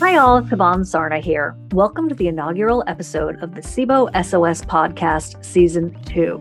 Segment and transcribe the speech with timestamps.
[0.00, 0.40] Hi, all.
[0.42, 1.56] Shivan Sarna here.
[1.72, 6.40] Welcome to the inaugural episode of the SIBO SOS podcast, Season 2.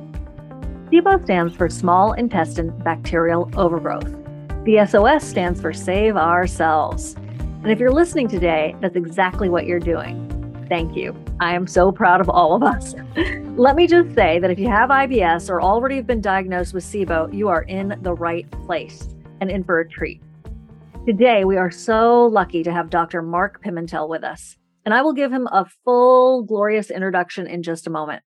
[0.91, 4.15] SIBO stands for Small Intestine Bacterial Overgrowth.
[4.63, 7.15] The SOS stands for Save Our Cells.
[7.15, 10.23] And if you're listening today, that's exactly what you're doing.
[10.69, 11.15] Thank you.
[11.39, 12.93] I am so proud of all of us.
[13.57, 16.83] Let me just say that if you have IBS or already have been diagnosed with
[16.83, 20.21] SIBO, you are in the right place and in for a treat.
[21.07, 23.21] Today, we are so lucky to have Dr.
[23.21, 27.87] Mark Pimentel with us, and I will give him a full, glorious introduction in just
[27.87, 28.23] a moment.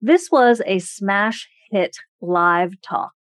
[0.00, 3.12] This was a smash hit live talk,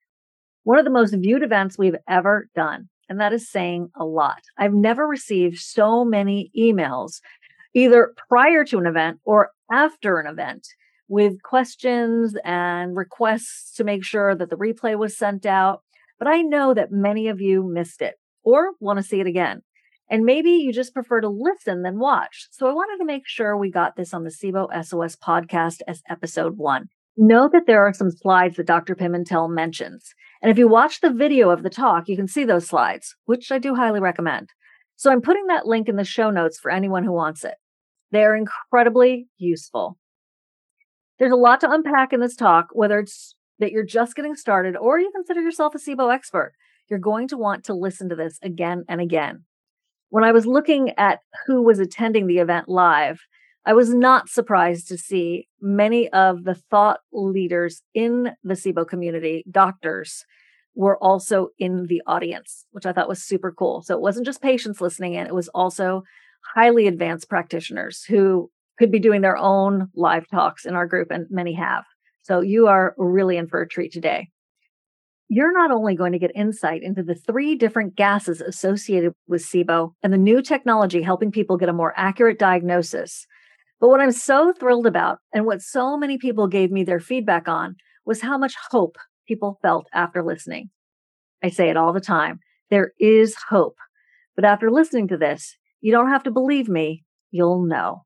[0.63, 2.89] one of the most viewed events we've ever done.
[3.09, 4.43] And that is saying a lot.
[4.57, 7.15] I've never received so many emails,
[7.75, 10.69] either prior to an event or after an event,
[11.09, 15.83] with questions and requests to make sure that the replay was sent out.
[16.17, 19.63] But I know that many of you missed it or want to see it again.
[20.11, 22.49] And maybe you just prefer to listen than watch.
[22.51, 26.03] So I wanted to make sure we got this on the SIBO SOS podcast as
[26.09, 26.89] episode one.
[27.17, 28.95] Note that there are some slides that Dr.
[28.95, 30.15] Pimentel mentions.
[30.43, 33.51] And if you watch the video of the talk, you can see those slides, which
[33.51, 34.51] I do highly recommend.
[34.97, 37.55] So I'm putting that link in the show notes for anyone who wants it.
[38.11, 39.99] They are incredibly useful.
[41.19, 44.77] There's a lot to unpack in this talk, whether it's that you're just getting started
[44.77, 46.53] or you consider yourself a SIBO expert.
[46.89, 49.45] You're going to want to listen to this again and again.
[50.11, 53.21] When I was looking at who was attending the event live,
[53.67, 59.45] I was not surprised to see many of the thought leaders in the SIBO community,
[59.51, 60.25] doctors,
[60.75, 63.83] were also in the audience, which I thought was super cool.
[63.83, 66.03] So it wasn't just patients listening in, it was also
[66.55, 71.27] highly advanced practitioners who could be doing their own live talks in our group, and
[71.31, 71.85] many have.
[72.23, 74.29] So you are really in for a treat today.
[75.29, 79.95] You're not only going to get insight into the three different gases associated with SIBO
[80.03, 83.27] and the new technology helping people get a more accurate diagnosis,
[83.81, 87.49] but what I'm so thrilled about and what so many people gave me their feedback
[87.49, 90.71] on was how much hope people felt after listening.
[91.43, 92.41] I say it all the time.
[92.71, 93.77] There is hope.
[94.37, 97.05] But after listening to this, you don't have to believe me.
[97.31, 98.05] You'll know.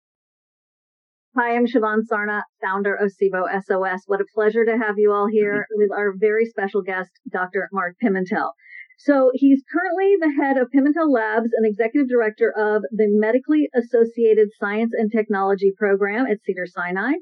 [1.38, 4.02] Hi, I'm Shivan Sarna, founder of SIBO SOS.
[4.06, 5.78] What a pleasure to have you all here mm-hmm.
[5.78, 7.68] with our very special guest, Dr.
[7.72, 8.54] Mark Pimentel.
[8.98, 14.48] So he's currently the head of Pimentel Labs and executive director of the Medically Associated
[14.58, 17.12] Science and Technology Program at Cedars-Sinai.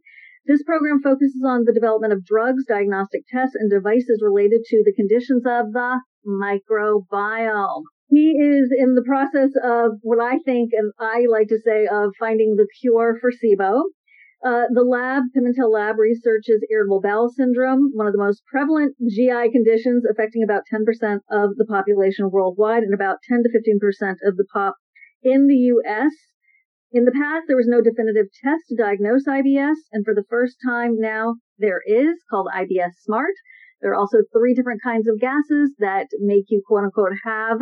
[0.47, 4.95] This program focuses on the development of drugs, diagnostic tests, and devices related to the
[4.95, 7.83] conditions of the microbiome.
[8.09, 12.15] He is in the process of what I think, and I like to say, of
[12.19, 13.83] finding the cure for SIBO.
[14.47, 19.51] Uh, the lab, Pimentel Lab, researches irritable bowel syndrome, one of the most prevalent GI
[19.51, 20.87] conditions affecting about 10%
[21.29, 24.77] of the population worldwide and about 10 to 15% of the pop
[25.21, 26.13] in the US.
[26.93, 30.59] In the past, there was no definitive test to diagnose IBS, and for the first
[30.65, 33.35] time now, there is called IBS Smart.
[33.81, 37.59] There are also three different kinds of gases that make you quote unquote have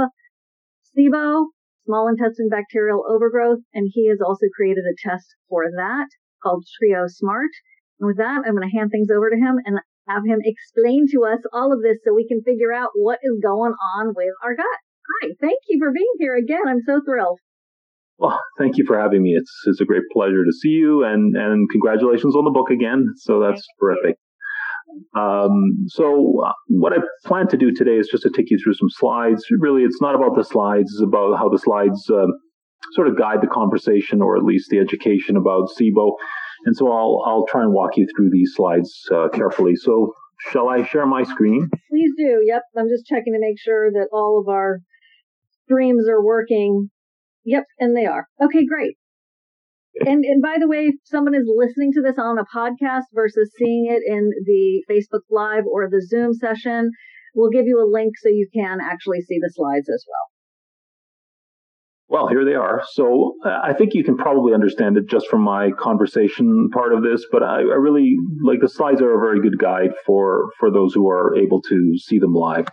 [0.92, 1.46] SIBO,
[1.86, 6.08] small intestine bacterial overgrowth, and he has also created a test for that
[6.44, 7.50] called Trio Smart.
[7.98, 11.06] And with that, I'm going to hand things over to him and have him explain
[11.12, 14.34] to us all of this so we can figure out what is going on with
[14.44, 14.78] our gut.
[15.22, 16.68] Hi, thank you for being here again.
[16.68, 17.40] I'm so thrilled.
[18.18, 19.30] Well, thank you for having me.
[19.30, 23.12] It's it's a great pleasure to see you, and and congratulations on the book again.
[23.16, 24.16] So that's terrific.
[25.16, 28.74] Um, so uh, what I plan to do today is just to take you through
[28.74, 29.44] some slides.
[29.58, 32.28] Really, it's not about the slides; it's about how the slides um,
[32.92, 36.12] sort of guide the conversation or at least the education about SIBO.
[36.66, 39.76] And so I'll, I'll try and walk you through these slides uh, carefully.
[39.76, 40.12] So
[40.50, 41.68] shall I share my screen?
[41.90, 42.42] Please do.
[42.44, 42.62] Yep.
[42.76, 44.80] I'm just checking to make sure that all of our
[45.64, 46.90] streams are working.
[47.44, 47.64] Yep.
[47.78, 48.26] And they are.
[48.42, 48.96] Okay, great.
[50.00, 53.50] And, and by the way, if someone is listening to this on a podcast versus
[53.56, 56.90] seeing it in the Facebook Live or the Zoom session,
[57.34, 60.33] we'll give you a link so you can actually see the slides as well.
[62.08, 62.82] Well, here they are.
[62.92, 67.24] So I think you can probably understand it just from my conversation part of this,
[67.32, 70.92] but I, I, really like the slides are a very good guide for, for those
[70.92, 72.66] who are able to see them live.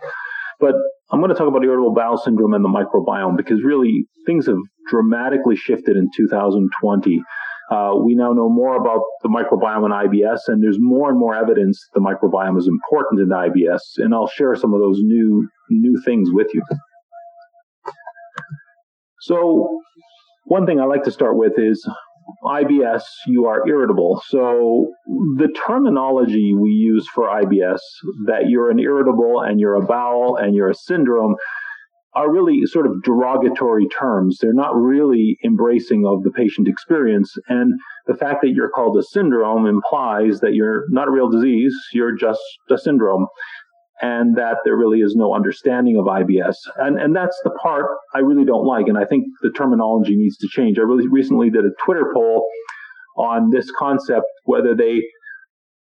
[0.60, 0.74] But
[1.10, 4.58] I'm going to talk about irritable bowel syndrome and the microbiome because really things have
[4.88, 7.22] dramatically shifted in 2020.
[7.70, 11.34] Uh, we now know more about the microbiome and IBS, and there's more and more
[11.34, 13.80] evidence the microbiome is important in IBS.
[13.96, 16.62] And I'll share some of those new new things with you.
[19.22, 19.80] So
[20.44, 21.88] one thing I like to start with is
[22.44, 24.22] IBS, you are irritable.
[24.26, 24.92] So
[25.36, 27.80] the terminology we use for IBS,
[28.26, 31.36] that you're an irritable and you're a bowel and you're a syndrome,
[32.14, 34.38] are really sort of derogatory terms.
[34.40, 37.32] They're not really embracing of the patient experience.
[37.48, 37.72] And
[38.06, 42.14] the fact that you're called a syndrome implies that you're not a real disease, you're
[42.14, 42.40] just
[42.70, 43.26] a syndrome.
[44.02, 46.56] And that there really is no understanding of IBS.
[46.76, 48.88] And, and that's the part I really don't like.
[48.88, 50.76] And I think the terminology needs to change.
[50.78, 52.44] I really recently did a Twitter poll
[53.16, 55.02] on this concept, whether they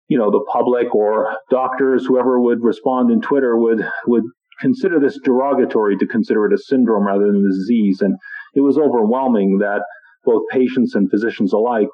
[0.07, 4.23] you know the public or doctors whoever would respond in twitter would would
[4.61, 7.99] consider this derogatory to consider it a syndrome rather than a disease.
[8.01, 8.15] And
[8.55, 9.81] it was overwhelming that
[10.23, 11.87] both patients and physicians alike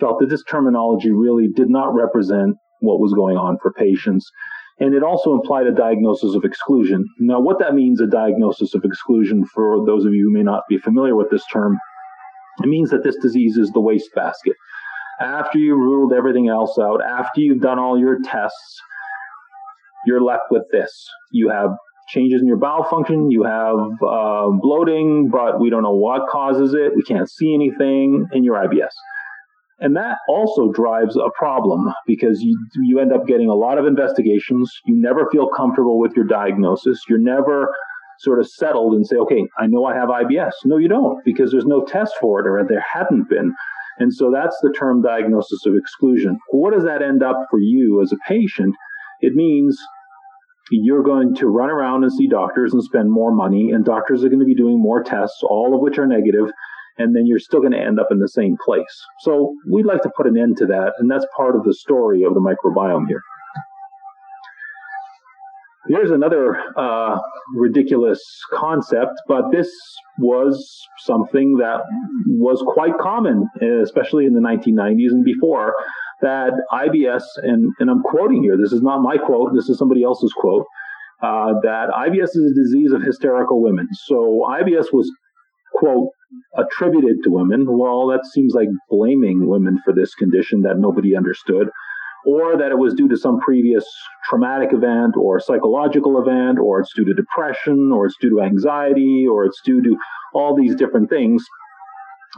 [0.00, 4.28] felt that this terminology really did not represent what was going on for patients.
[4.80, 7.04] And it also implied a diagnosis of exclusion.
[7.18, 10.62] Now, what that means, a diagnosis of exclusion, for those of you who may not
[10.68, 11.78] be familiar with this term,
[12.62, 14.54] it means that this disease is the wastebasket.
[15.20, 18.80] After you ruled everything else out, after you've done all your tests,
[20.06, 21.08] you're left with this.
[21.32, 21.70] You have
[22.08, 23.30] changes in your bowel function.
[23.30, 26.92] You have uh, bloating, but we don't know what causes it.
[26.94, 28.92] We can't see anything in your IBS.
[29.80, 33.86] And that also drives a problem because you, you end up getting a lot of
[33.86, 34.72] investigations.
[34.86, 37.00] You never feel comfortable with your diagnosis.
[37.08, 37.72] You're never
[38.18, 40.52] sort of settled and say, okay, I know I have IBS.
[40.64, 43.54] No, you don't because there's no test for it or there hadn't been.
[43.98, 46.38] And so that's the term diagnosis of exclusion.
[46.50, 48.74] What does that end up for you as a patient?
[49.20, 49.78] It means
[50.70, 54.28] you're going to run around and see doctors and spend more money, and doctors are
[54.28, 56.52] going to be doing more tests, all of which are negative,
[56.98, 59.04] and then you're still going to end up in the same place.
[59.20, 62.24] So we'd like to put an end to that, and that's part of the story
[62.24, 63.22] of the microbiome here.
[65.88, 67.18] Here's another uh,
[67.54, 68.20] ridiculous
[68.52, 69.70] concept, but this
[70.18, 71.80] was something that
[72.26, 73.48] was quite common,
[73.82, 75.74] especially in the 1990s and before,
[76.20, 80.02] that IBS, and, and I'm quoting here, this is not my quote, this is somebody
[80.02, 80.66] else's quote,
[81.22, 83.88] uh, that IBS is a disease of hysterical women.
[84.06, 85.10] So IBS was,
[85.74, 86.08] quote,
[86.56, 87.66] attributed to women.
[87.66, 91.68] Well, that seems like blaming women for this condition that nobody understood,
[92.26, 93.84] or that it was due to some previous
[94.28, 99.26] traumatic event or psychological event, or it's due to depression, or it's due to anxiety,
[99.30, 99.96] or it's due to
[100.34, 101.44] all these different things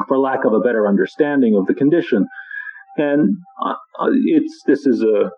[0.07, 2.27] for lack of a better understanding of the condition
[2.97, 5.31] and uh, uh, it's this is a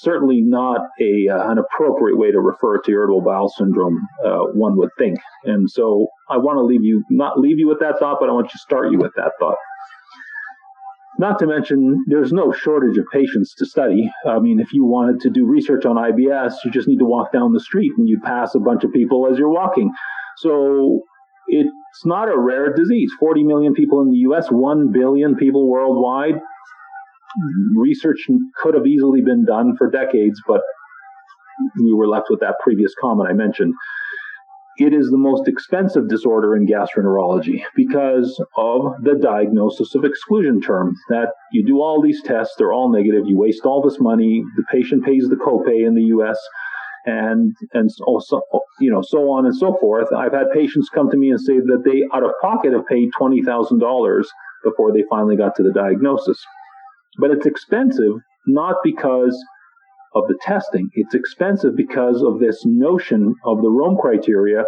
[0.00, 3.98] certainly not a uh, an appropriate way to refer to irritable bowel syndrome.
[4.24, 7.80] Uh, one would think, and so I want to leave you not leave you with
[7.80, 9.56] that thought, but I want to start you with that thought.
[11.18, 14.10] Not to mention, there's no shortage of patients to study.
[14.28, 17.32] I mean, if you wanted to do research on IBS, you just need to walk
[17.32, 19.90] down the street and you pass a bunch of people as you're walking.
[20.36, 21.00] So
[21.46, 23.10] it's not a rare disease.
[23.18, 26.34] 40 million people in the US, 1 billion people worldwide
[27.74, 28.26] research
[28.60, 30.60] could have easily been done for decades, but
[31.82, 33.74] we were left with that previous comment I mentioned.
[34.78, 40.94] It is the most expensive disorder in gastroenterology because of the diagnosis of exclusion term
[41.08, 44.64] that you do all these tests, they're all negative, you waste all this money, the
[44.70, 46.38] patient pays the copay in the US
[47.06, 48.42] and and also
[48.80, 50.12] you know so on and so forth.
[50.12, 53.10] I've had patients come to me and say that they out of pocket have paid
[53.16, 54.28] twenty thousand dollars
[54.64, 56.44] before they finally got to the diagnosis.
[57.18, 59.36] But it's expensive not because
[60.14, 60.88] of the testing.
[60.94, 64.64] It's expensive because of this notion of the Rome criteria,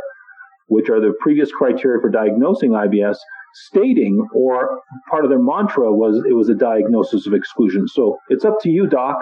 [0.67, 3.17] which are the previous criteria for diagnosing IBS,
[3.55, 4.81] stating, or
[5.11, 7.89] part of their mantra was it was a diagnosis of exclusion.
[7.89, 9.17] So it's up to you, doc.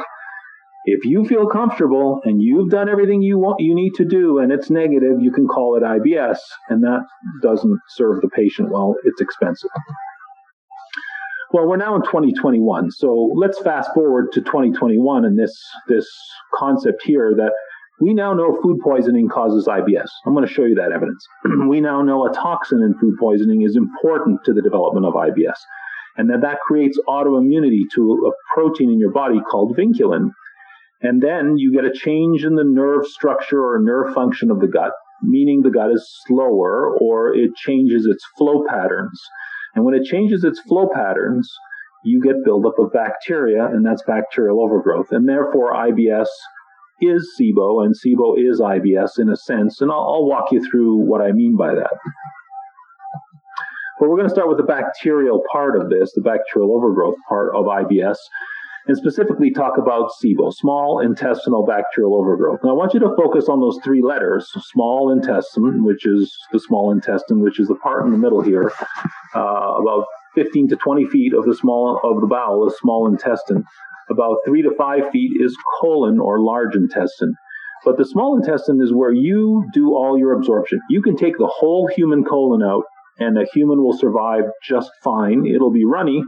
[0.85, 4.53] If you feel comfortable and you've done everything you want you need to do and
[4.53, 7.01] it's negative, you can call it IBS, and that
[7.43, 8.95] doesn't serve the patient well.
[9.05, 9.71] It's expensive.
[11.53, 16.09] Well, we're now in 2021, so let's fast forward to 2021 and this this
[16.55, 17.53] concept here that
[18.01, 20.09] we now know food poisoning causes IBS.
[20.27, 21.25] I'm going to show you that evidence.
[21.69, 25.57] we now know a toxin in food poisoning is important to the development of IBS,
[26.17, 30.31] and that that creates autoimmunity to a protein in your body called vinculin.
[31.01, 34.67] And then you get a change in the nerve structure or nerve function of the
[34.67, 39.21] gut, meaning the gut is slower or it changes its flow patterns.
[39.77, 41.49] And when it changes its flow patterns,
[42.03, 45.09] you get buildup of bacteria, and that's bacterial overgrowth.
[45.13, 46.27] And therefore, IBS
[47.03, 49.81] is SIBO, and SIBO is IBS in a sense.
[49.83, 51.93] And I'll, I'll walk you through what I mean by that.
[54.01, 57.55] But we're going to start with the bacterial part of this, the bacterial overgrowth part
[57.55, 58.17] of IBS
[58.87, 62.61] and specifically talk about SIBO, small intestinal bacterial overgrowth.
[62.63, 66.61] Now, I want you to focus on those three letters small intestine, which is the
[66.61, 68.73] small intestine, which is the part in the middle here,
[69.35, 73.65] uh, about 15 to 20 feet of the small of the bowel is small intestine.
[74.09, 77.35] About three to five feet is colon or large intestine.
[77.85, 80.81] But the small intestine is where you do all your absorption.
[80.89, 82.85] You can take the whole human colon out,
[83.19, 85.47] and a human will survive just fine.
[85.47, 86.23] It'll be runny,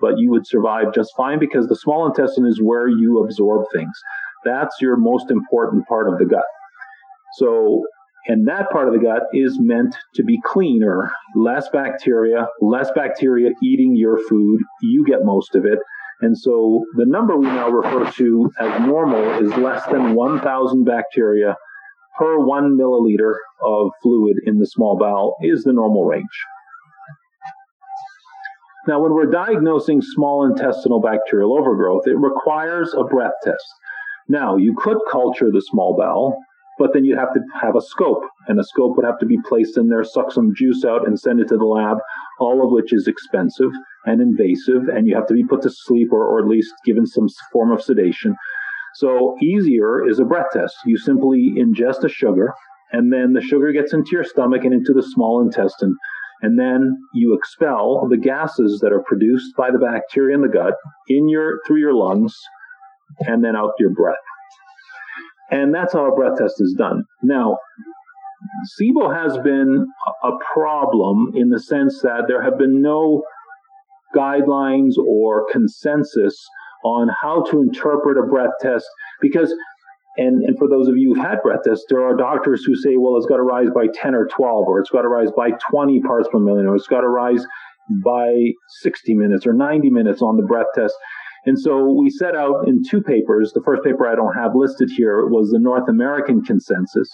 [0.00, 3.92] but you would survive just fine because the small intestine is where you absorb things.
[4.44, 6.44] That's your most important part of the gut.
[7.38, 7.84] So,
[8.26, 13.50] and that part of the gut is meant to be cleaner, less bacteria, less bacteria
[13.62, 14.60] eating your food.
[14.82, 15.78] You get most of it.
[16.20, 21.56] And so the number we now refer to as normal is less than 1,000 bacteria
[22.18, 26.24] per one milliliter of fluid in the small bowel is the normal range.
[28.86, 33.64] Now, when we're diagnosing small intestinal bacterial overgrowth, it requires a breath test.
[34.28, 36.36] Now, you could culture the small bowel,
[36.78, 39.38] but then you'd have to have a scope, and a scope would have to be
[39.48, 41.98] placed in there, suck some juice out, and send it to the lab,
[42.40, 43.70] all of which is expensive
[44.04, 47.06] and invasive, and you have to be put to sleep or, or at least given
[47.06, 48.34] some form of sedation.
[48.96, 50.74] So, easier is a breath test.
[50.84, 52.52] You simply ingest a sugar,
[52.92, 55.96] and then the sugar gets into your stomach and into the small intestine.
[56.44, 60.74] And then you expel the gases that are produced by the bacteria in the gut
[61.08, 62.34] in your through your lungs
[63.20, 64.18] and then out your breath.
[65.50, 67.04] And that's how a breath test is done.
[67.22, 67.56] Now,
[68.78, 69.86] SIBO has been
[70.22, 73.22] a problem in the sense that there have been no
[74.14, 76.36] guidelines or consensus
[76.84, 78.84] on how to interpret a breath test
[79.22, 79.54] because
[80.16, 82.96] and, and for those of you who've had breath tests, there are doctors who say,
[82.96, 85.50] well, it's got to rise by 10 or 12, or it's got to rise by
[85.70, 87.44] 20 parts per million, or it's got to rise
[88.04, 90.94] by 60 minutes or 90 minutes on the breath test.
[91.46, 93.52] And so we set out in two papers.
[93.52, 97.10] The first paper I don't have listed here was the North American consensus,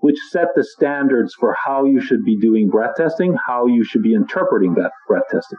[0.00, 4.02] which set the standards for how you should be doing breath testing, how you should
[4.02, 5.58] be interpreting that breath testing.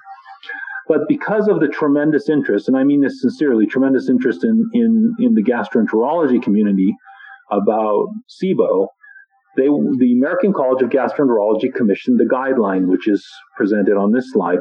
[0.87, 5.15] But because of the tremendous interest, and I mean this sincerely, tremendous interest in, in,
[5.19, 6.95] in the gastroenterology community
[7.51, 8.87] about SIBO,
[9.57, 13.25] they, the American College of Gastroenterology commissioned the guideline, which is
[13.57, 14.59] presented on this slide.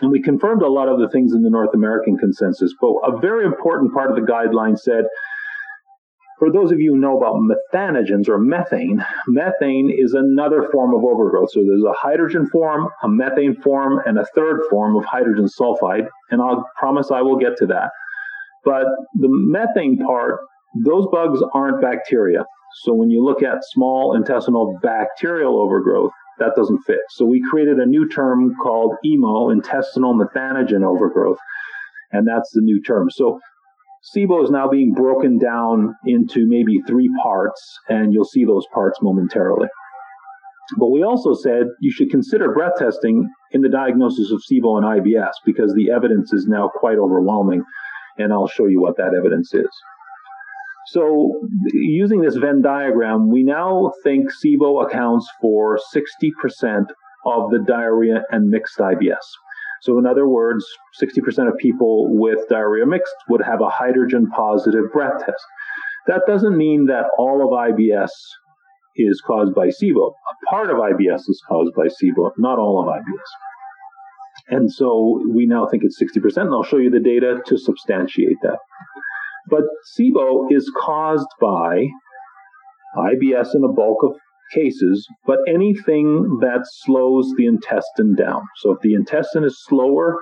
[0.00, 3.18] And we confirmed a lot of the things in the North American consensus, but a
[3.18, 5.04] very important part of the guideline said
[6.40, 11.04] for those of you who know about methanogens or methane, methane is another form of
[11.04, 11.50] overgrowth.
[11.52, 16.06] So there's a hydrogen form, a methane form, and a third form of hydrogen sulfide.
[16.30, 17.90] And I'll promise I will get to that.
[18.64, 20.40] But the methane part,
[20.82, 22.46] those bugs aren't bacteria.
[22.84, 27.00] So when you look at small intestinal bacterial overgrowth, that doesn't fit.
[27.10, 31.38] So we created a new term called IMO, intestinal methanogen overgrowth.
[32.12, 33.10] And that's the new term.
[33.10, 33.40] So
[34.02, 38.98] SIBO is now being broken down into maybe three parts, and you'll see those parts
[39.02, 39.68] momentarily.
[40.78, 45.04] But we also said you should consider breath testing in the diagnosis of SIBO and
[45.04, 47.62] IBS because the evidence is now quite overwhelming,
[48.16, 49.68] and I'll show you what that evidence is.
[50.86, 51.30] So,
[51.72, 56.86] using this Venn diagram, we now think SIBO accounts for 60%
[57.26, 59.18] of the diarrhea and mixed IBS.
[59.82, 60.64] So, in other words,
[61.02, 65.44] 60% of people with diarrhea mixed would have a hydrogen positive breath test.
[66.06, 68.10] That doesn't mean that all of IBS
[68.96, 70.10] is caused by SIBO.
[70.10, 73.30] A part of IBS is caused by SIBO, not all of IBS.
[74.48, 78.38] And so we now think it's 60%, and I'll show you the data to substantiate
[78.42, 78.58] that.
[79.48, 79.62] But
[79.96, 81.86] SIBO is caused by
[82.96, 84.16] IBS in a bulk of
[84.52, 88.42] cases, but anything that slows the intestine down.
[88.56, 90.16] So if the intestine is slower,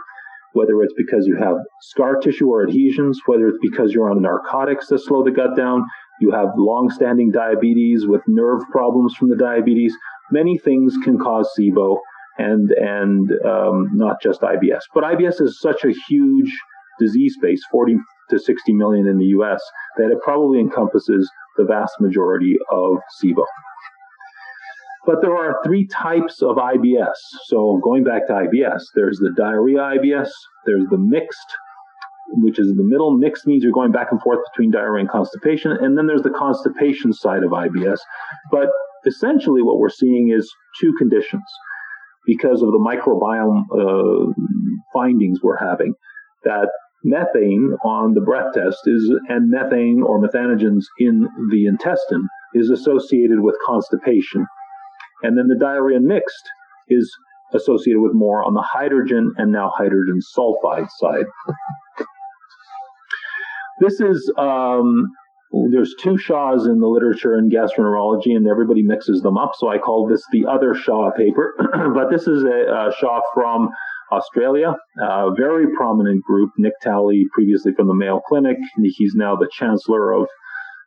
[0.53, 4.89] whether it's because you have scar tissue or adhesions, whether it's because you're on narcotics
[4.89, 5.85] that slow the gut down,
[6.21, 9.95] you have long-standing diabetes with nerve problems from the diabetes,
[10.31, 11.97] many things can cause SIBO
[12.39, 14.83] and and um, not just IBS.
[14.95, 16.53] But IBS is such a huge
[16.99, 17.97] disease space, 40
[18.31, 19.63] to 60 million in the U.S.,
[19.97, 23.45] that it probably encompasses the vast majority of SIBO.
[25.09, 27.17] But there are three types of IBS.
[27.47, 30.29] So going back to IBS, there's the diarrhea IBS,
[30.67, 31.51] there's the mixed,
[32.43, 33.17] which is in the middle.
[33.17, 35.73] Mixed means you're going back and forth between diarrhea and constipation.
[35.73, 37.97] And then there's the constipation side of IBS.
[38.51, 38.69] But
[39.07, 40.47] essentially what we're seeing is
[40.79, 41.45] two conditions
[42.27, 44.33] because of the microbiome uh,
[44.93, 45.95] findings we're having
[46.45, 46.69] that
[47.03, 53.41] methane on the breath test is and methane or methanogens in the intestine is associated
[53.41, 54.47] with constipation
[55.23, 56.49] and then the diarrhea mixed
[56.89, 57.11] is
[57.55, 61.25] associated with more on the hydrogen and now hydrogen sulfide side.
[63.81, 65.07] This is, um,
[65.71, 69.53] there's two Shahs in the literature in gastroenterology, and everybody mixes them up.
[69.57, 71.55] So I call this the other Shah paper.
[71.95, 73.69] but this is a, a Shah from
[74.11, 76.51] Australia, a very prominent group.
[76.59, 80.27] Nick Talley, previously from the Mayo Clinic, he's now the chancellor of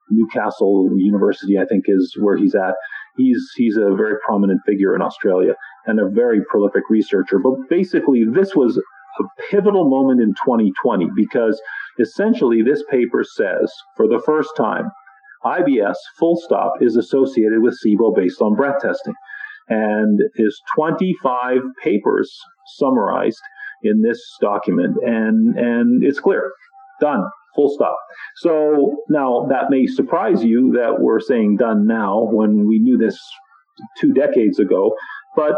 [0.10, 2.76] Newcastle University, I think, is where he's at.
[3.18, 5.54] He's he's a very prominent figure in Australia
[5.86, 7.40] and a very prolific researcher.
[7.40, 11.62] But basically, this was a pivotal moment in 2020 because
[12.00, 14.86] essentially this paper says, for the first time,
[15.44, 19.14] IBS full stop is associated with SIBO based on breath testing.
[19.68, 22.36] And is 25 papers
[22.78, 23.42] summarized
[23.84, 24.98] in this document.
[25.02, 26.52] And and it's clear.
[27.00, 27.24] Done
[27.56, 27.98] full stop
[28.38, 33.20] so now that may surprise you that we're saying done now when we knew this
[34.00, 34.94] two decades ago
[35.36, 35.54] but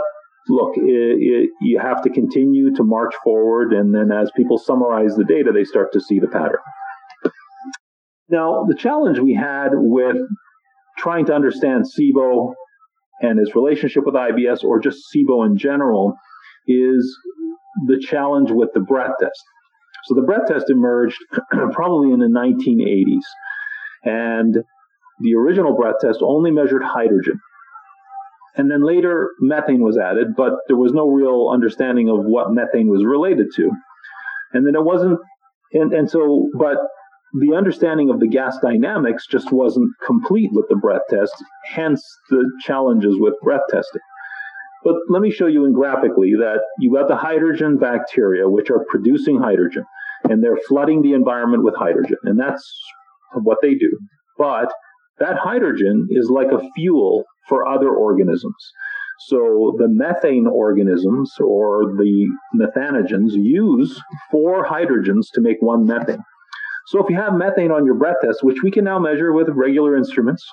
[0.50, 5.16] look it, it, you have to continue to march forward and then as people summarize
[5.16, 6.60] the data they start to see the pattern
[8.30, 10.18] now the challenge we had with
[10.98, 12.54] trying to understand SIBO
[13.22, 16.16] and its relationship with IBS or just SIBO in general
[16.68, 17.18] is
[17.88, 19.44] the challenge with the breath test.
[20.06, 21.18] So the breath test emerged
[21.72, 23.24] probably in the 1980s.
[24.04, 24.56] And
[25.20, 27.40] the original breath test only measured hydrogen.
[28.56, 32.90] And then later methane was added, but there was no real understanding of what methane
[32.90, 33.72] was related to.
[34.52, 35.20] And then it wasn't,
[35.74, 36.78] and, and so, but
[37.42, 41.34] the understanding of the gas dynamics just wasn't complete with the breath test,
[41.66, 44.02] hence the challenges with breath testing.
[44.84, 48.86] But let me show you in graphically that you got the hydrogen bacteria, which are
[48.90, 49.86] producing hydrogen,
[50.24, 52.64] and they're flooding the environment with hydrogen, and that's
[53.42, 53.98] what they do.
[54.38, 54.72] But
[55.20, 58.72] that hydrogen is like a fuel for other organisms.
[59.28, 66.24] So the methane organisms or the methanogens use four hydrogens to make one methane.
[66.88, 69.48] So if you have methane on your breath test, which we can now measure with
[69.50, 70.46] regular instruments,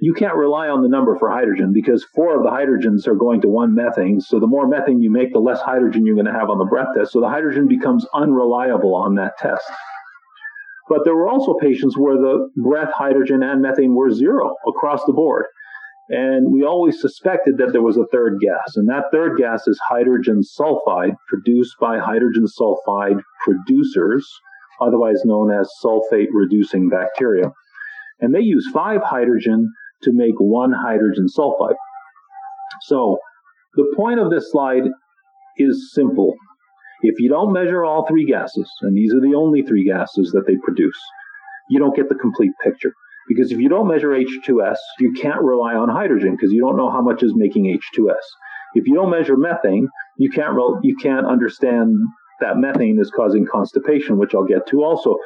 [0.00, 3.40] you can't rely on the number for hydrogen because four of the hydrogens are going
[3.40, 4.20] to one methane.
[4.20, 6.64] So the more methane you make, the less hydrogen you're going to have on the
[6.64, 7.12] breath test.
[7.12, 9.64] So the hydrogen becomes unreliable on that test.
[10.88, 15.12] But there were also patients where the breath hydrogen and methane were zero across the
[15.12, 15.46] board.
[16.10, 19.78] And we always suspected that there was a third gas, and that third gas is
[19.86, 24.26] hydrogen sulfide produced by hydrogen sulfide producers
[24.80, 27.52] otherwise known as sulfate reducing bacteria.
[28.20, 31.76] And they use five hydrogen to make one hydrogen sulfide.
[32.82, 33.18] So
[33.74, 34.84] the point of this slide
[35.56, 36.34] is simple.
[37.02, 40.44] If you don't measure all three gases, and these are the only three gases that
[40.46, 40.98] they produce,
[41.70, 42.92] you don't get the complete picture.
[43.28, 46.90] Because if you don't measure H2S, you can't rely on hydrogen because you don't know
[46.90, 48.14] how much is making H2S.
[48.74, 51.94] If you don't measure methane, you can't you can't understand
[52.40, 55.16] that methane is causing constipation, which I'll get to also.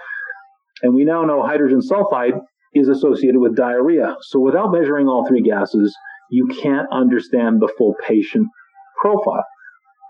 [0.83, 2.41] And we now know hydrogen sulfide
[2.75, 4.17] is associated with diarrhea.
[4.23, 5.95] So without measuring all three gases,
[6.31, 8.49] you can't understand the full patient
[9.01, 9.45] profile.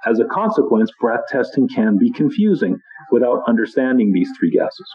[0.07, 2.77] As a consequence, breath testing can be confusing
[3.11, 4.89] without understanding these three gases.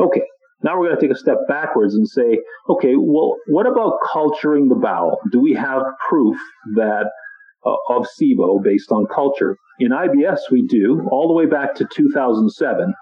[0.00, 0.22] Okay,
[0.62, 4.68] now we're going to take a step backwards and say, okay, well, what about culturing
[4.68, 5.18] the bowel?
[5.32, 6.38] Do we have proof
[6.74, 7.06] that
[7.66, 9.56] uh, of SIBO based on culture.
[9.80, 12.94] In IBS, we do, all the way back to 2007.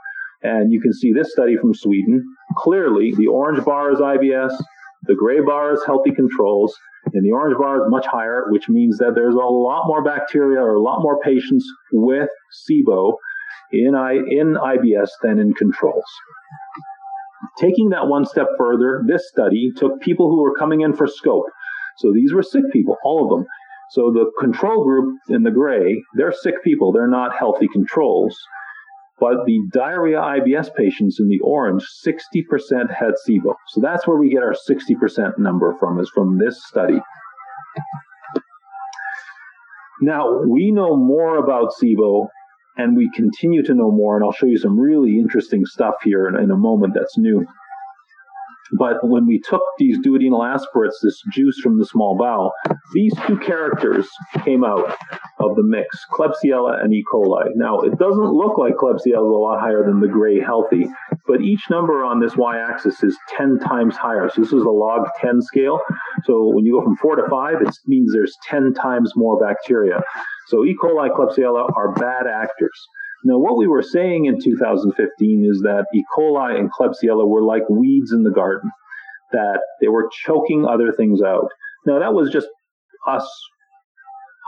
[0.42, 2.24] And you can see this study from Sweden.
[2.56, 4.54] Clearly, the orange bar is IBS,
[5.02, 6.74] the gray bar is healthy controls,
[7.12, 10.60] and the orange bar is much higher, which means that there's a lot more bacteria
[10.60, 12.28] or a lot more patients with
[12.68, 13.14] SIBO
[13.72, 16.04] in, I, in IBS than in controls.
[17.58, 21.44] Taking that one step further, this study took people who were coming in for scope.
[21.98, 23.46] So these were sick people, all of them.
[23.90, 28.36] So the control group in the gray, they're sick people, they're not healthy controls.
[29.20, 33.54] But the diarrhea IBS patients in the orange, 60% had SIBO.
[33.68, 36.98] So that's where we get our 60% number from, is from this study.
[40.00, 42.26] Now, we know more about SIBO
[42.76, 46.26] and we continue to know more, and I'll show you some really interesting stuff here
[46.26, 47.46] in, in a moment that's new.
[48.72, 52.52] But when we took these duodenal aspirates, this juice from the small bowel,
[52.94, 54.08] these two characters
[54.44, 54.96] came out
[55.38, 57.04] of the mix, Klebsiella and E.
[57.12, 57.50] coli.
[57.54, 60.86] Now, it doesn't look like Klebsiella is a lot higher than the gray healthy,
[61.26, 64.30] but each number on this y-axis is 10 times higher.
[64.32, 65.78] So this is a log 10 scale.
[66.24, 70.00] So when you go from 4 to 5, it means there's 10 times more bacteria.
[70.48, 70.74] So E.
[70.82, 72.88] coli, Klebsiella are bad actors.
[73.24, 76.02] Now, what we were saying in 2015 is that E.
[76.16, 78.70] coli and Klebsiella were like weeds in the garden,
[79.32, 81.48] that they were choking other things out.
[81.86, 82.48] Now, that was just
[83.06, 83.26] us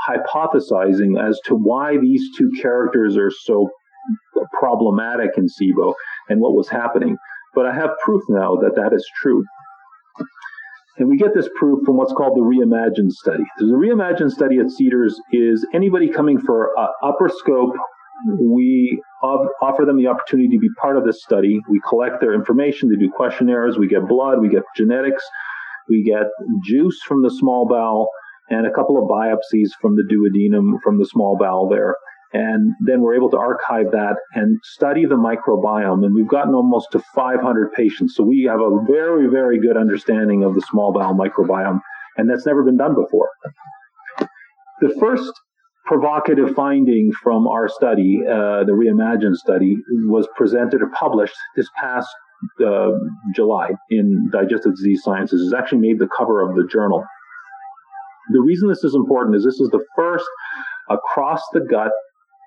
[0.07, 3.71] hypothesizing as to why these two characters are so
[4.59, 5.95] problematic in SIBO
[6.29, 7.17] and what was happening.
[7.55, 9.43] But I have proof now that that is true.
[10.99, 13.45] And we get this proof from what's called the Reimagine study.
[13.59, 17.75] The Reimagine study at Cedars is anybody coming for uh, upper scope
[18.41, 21.61] we offer them the opportunity to be part of this study.
[21.69, 25.25] We collect their information, they do questionnaires, we get blood, we get genetics,
[25.89, 26.27] we get
[26.65, 28.09] juice from the small bowel,
[28.49, 31.97] and a couple of biopsies from the duodenum from the small bowel there.
[32.33, 36.05] And then we're able to archive that and study the microbiome.
[36.05, 38.15] And we've gotten almost to 500 patients.
[38.17, 41.81] So we have a very, very good understanding of the small bowel microbiome.
[42.17, 43.29] And that's never been done before.
[44.81, 45.33] The first
[45.87, 52.09] provocative finding from our study, uh, the Reimagine study, was presented or published this past
[52.65, 52.91] uh,
[53.35, 55.41] July in Digestive Disease Sciences.
[55.43, 57.05] It's actually made the cover of the journal.
[58.33, 60.27] The reason this is important is this is the first
[60.91, 61.93] across the gut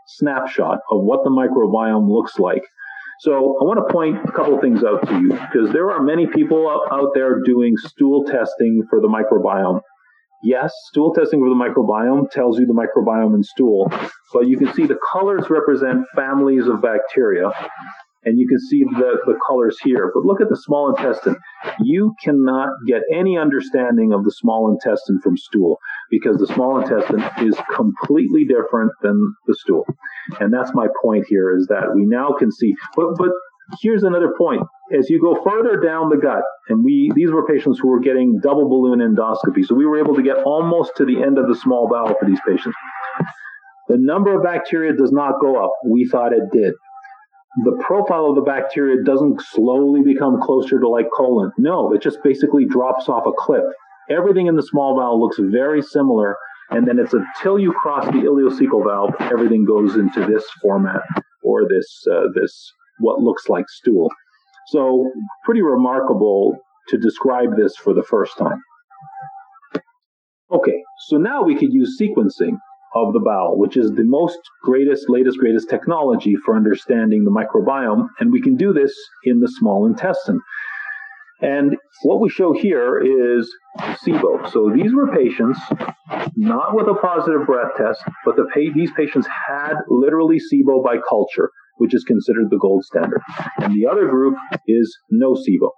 [0.08, 2.63] snapshot of what the microbiome looks like.
[3.21, 6.02] So I want to point a couple of things out to you because there are
[6.02, 9.82] many people out there doing stool testing for the microbiome.
[10.41, 13.91] Yes, stool testing for the microbiome tells you the microbiome in stool,
[14.34, 17.52] but you can see the colors represent families of bacteria,
[18.23, 20.12] and you can see the, the colors here.
[20.13, 21.36] But look at the small intestine.
[21.82, 25.78] You cannot get any understanding of the small intestine from stool
[26.10, 29.86] because the small intestine is completely different than the stool.
[30.39, 33.32] And that's my point here is that we now can see, but, but
[33.82, 34.62] here's another point.
[34.97, 38.39] As you go further down the gut, and we these were patients who were getting
[38.41, 41.55] double balloon endoscopy, so we were able to get almost to the end of the
[41.55, 42.75] small bowel for these patients.
[43.88, 45.71] The number of bacteria does not go up.
[45.86, 46.73] We thought it did.
[47.65, 51.51] The profile of the bacteria doesn't slowly become closer to like colon.
[51.58, 53.63] No, it just basically drops off a cliff.
[54.10, 56.36] Everything in the small bowel looks very similar,
[56.69, 61.01] and then it's until you cross the ileocecal valve, everything goes into this format
[61.43, 64.09] or this uh, this what looks like stool.
[64.67, 65.12] So,
[65.45, 66.57] pretty remarkable
[66.89, 68.62] to describe this for the first time.
[70.51, 72.57] Okay, so now we could use sequencing
[72.95, 78.07] of the bowel, which is the most greatest, latest, greatest technology for understanding the microbiome,
[78.19, 78.93] and we can do this
[79.25, 80.39] in the small intestine.
[81.41, 84.51] And what we show here is SIBO.
[84.51, 85.59] So these were patients,
[86.35, 90.97] not with a positive breath test, but the pa- these patients had literally SIBO by
[91.07, 93.21] culture which is considered the gold standard.
[93.57, 94.35] And the other group
[94.67, 95.71] is no SIBO.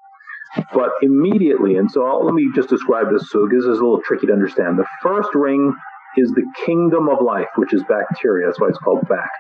[0.74, 4.02] But immediately, and so I'll, let me just describe this so this is a little
[4.04, 4.78] tricky to understand.
[4.78, 5.74] The first ring
[6.18, 8.48] is the kingdom of life, which is bacteria.
[8.48, 9.32] That's why it's called BACT.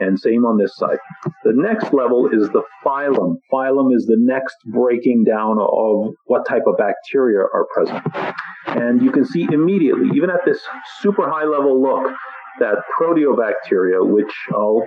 [0.00, 0.98] And same on this side.
[1.44, 3.36] The next level is the phylum.
[3.52, 8.06] Phylum is the next breaking down of what type of bacteria are present.
[8.66, 10.60] And you can see immediately, even at this
[11.00, 12.12] super high level look,
[12.60, 14.86] that proteobacteria, which I'll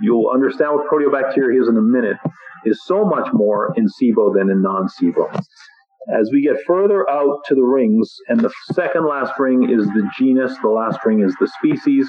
[0.00, 2.16] you'll understand what proteobacteria is in a minute,
[2.64, 5.34] is so much more in SIBO than in non SIBO.
[6.14, 10.08] As we get further out to the rings, and the second last ring is the
[10.18, 12.08] genus, the last ring is the species,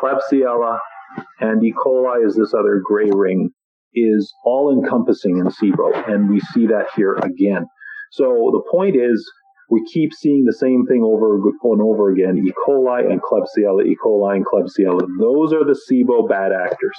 [0.00, 0.78] Klebsiella,
[1.40, 1.72] and E.
[1.72, 3.50] coli is this other gray ring,
[3.94, 7.66] is all encompassing in SIBO, and we see that here again.
[8.12, 9.28] So the point is,
[9.70, 12.36] we keep seeing the same thing over and over again.
[12.38, 12.52] E.
[12.66, 13.96] coli and Klebsiella, E.
[14.04, 15.06] coli and Klebsiella.
[15.18, 16.98] Those are the SIBO bad actors.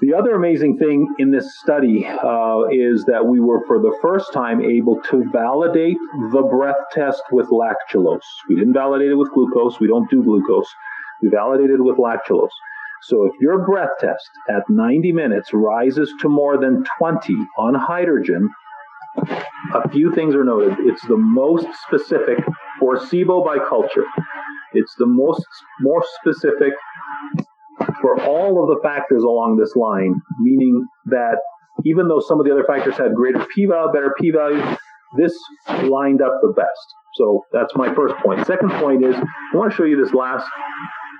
[0.00, 4.32] The other amazing thing in this study uh, is that we were for the first
[4.32, 5.96] time able to validate
[6.32, 8.20] the breath test with lactulose.
[8.48, 9.78] We didn't validate it with glucose.
[9.80, 10.68] We don't do glucose.
[11.22, 12.50] We validated it with lactulose.
[13.02, 18.50] So if your breath test at 90 minutes rises to more than 20 on hydrogen,
[19.16, 20.78] a few things are noted.
[20.80, 22.38] It's the most specific
[22.78, 24.04] for SIBO by culture.
[24.72, 25.46] It's the most
[25.80, 26.72] more specific
[28.00, 31.38] for all of the factors along this line, meaning that
[31.84, 34.62] even though some of the other factors had greater p-value, better p value,
[35.16, 35.32] this
[35.84, 36.94] lined up the best.
[37.14, 38.46] So that's my first point.
[38.46, 40.46] Second point is I want to show you this last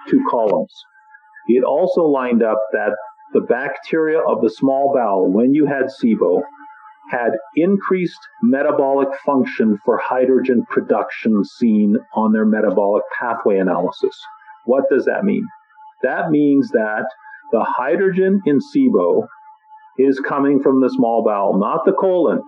[0.09, 0.73] two columns.
[1.49, 2.91] It also lined up that
[3.33, 6.43] the bacteria of the small bowel, when you had SIBO,
[7.15, 14.17] had increased metabolic function for hydrogen production seen on their metabolic pathway analysis.
[14.65, 15.47] What does that mean?
[16.03, 17.05] That means that
[17.53, 19.27] the hydrogen in SIBO
[19.99, 22.43] is coming from the small bowel, not the colon.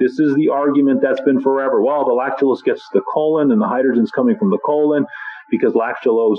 [0.00, 1.82] This is the argument that's been forever.
[1.82, 5.06] Well, the lactulose gets the colon and the hydrogen's coming from the colon
[5.50, 6.38] because lactulose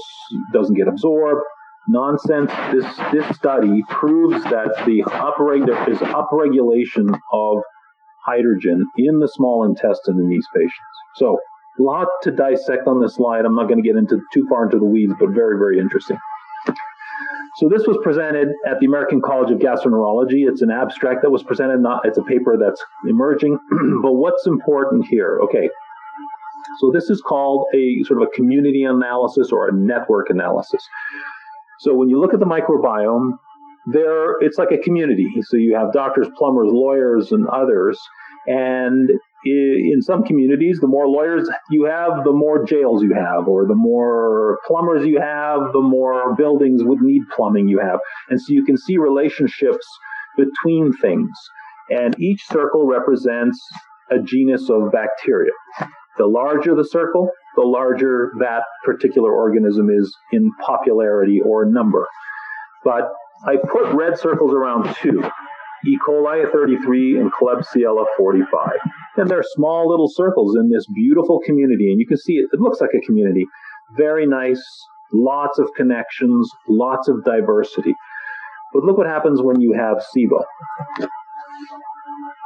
[0.54, 1.41] doesn't get absorbed
[1.88, 2.52] nonsense.
[2.72, 5.04] This this study proves that the
[5.65, 7.63] there is upregulation of
[8.26, 10.76] hydrogen in the small intestine in these patients.
[11.16, 11.40] So
[11.80, 13.46] a lot to dissect on this slide.
[13.46, 16.18] I'm not going to get into too far into the weeds, but very very interesting.
[17.58, 20.48] So this was presented at the American College of Gastroenterology.
[20.48, 21.80] It's an abstract that was presented.
[21.82, 23.60] Not it's a paper that's emerging.
[24.02, 25.40] but what's important here?
[25.44, 25.70] Okay.
[26.80, 30.82] So this is called a sort of a community analysis or a network analysis.
[31.80, 33.32] So when you look at the microbiome,
[33.86, 35.28] there it's like a community.
[35.44, 38.00] So you have doctors, plumbers, lawyers, and others.
[38.48, 39.10] And
[39.46, 43.76] in some communities, the more lawyers you have, the more jails you have, or the
[43.76, 48.00] more plumbers you have, the more buildings would need plumbing you have.
[48.30, 49.86] And so you can see relationships
[50.38, 51.30] between things.
[51.89, 53.60] And each circle represents
[54.12, 55.52] a genus of bacteria.
[56.17, 62.06] The larger the circle, the larger that particular organism is in popularity or number.
[62.84, 63.10] But
[63.46, 65.24] I put red circles around two.
[65.86, 65.98] E.
[66.08, 68.70] coli 33 and Klebsiella 45.
[69.18, 71.90] And they're small little circles in this beautiful community.
[71.90, 73.46] And you can see it, it looks like a community.
[73.98, 74.62] Very nice,
[75.12, 77.96] lots of connections, lots of diversity.
[78.74, 80.44] But look what happens when you have SIBO.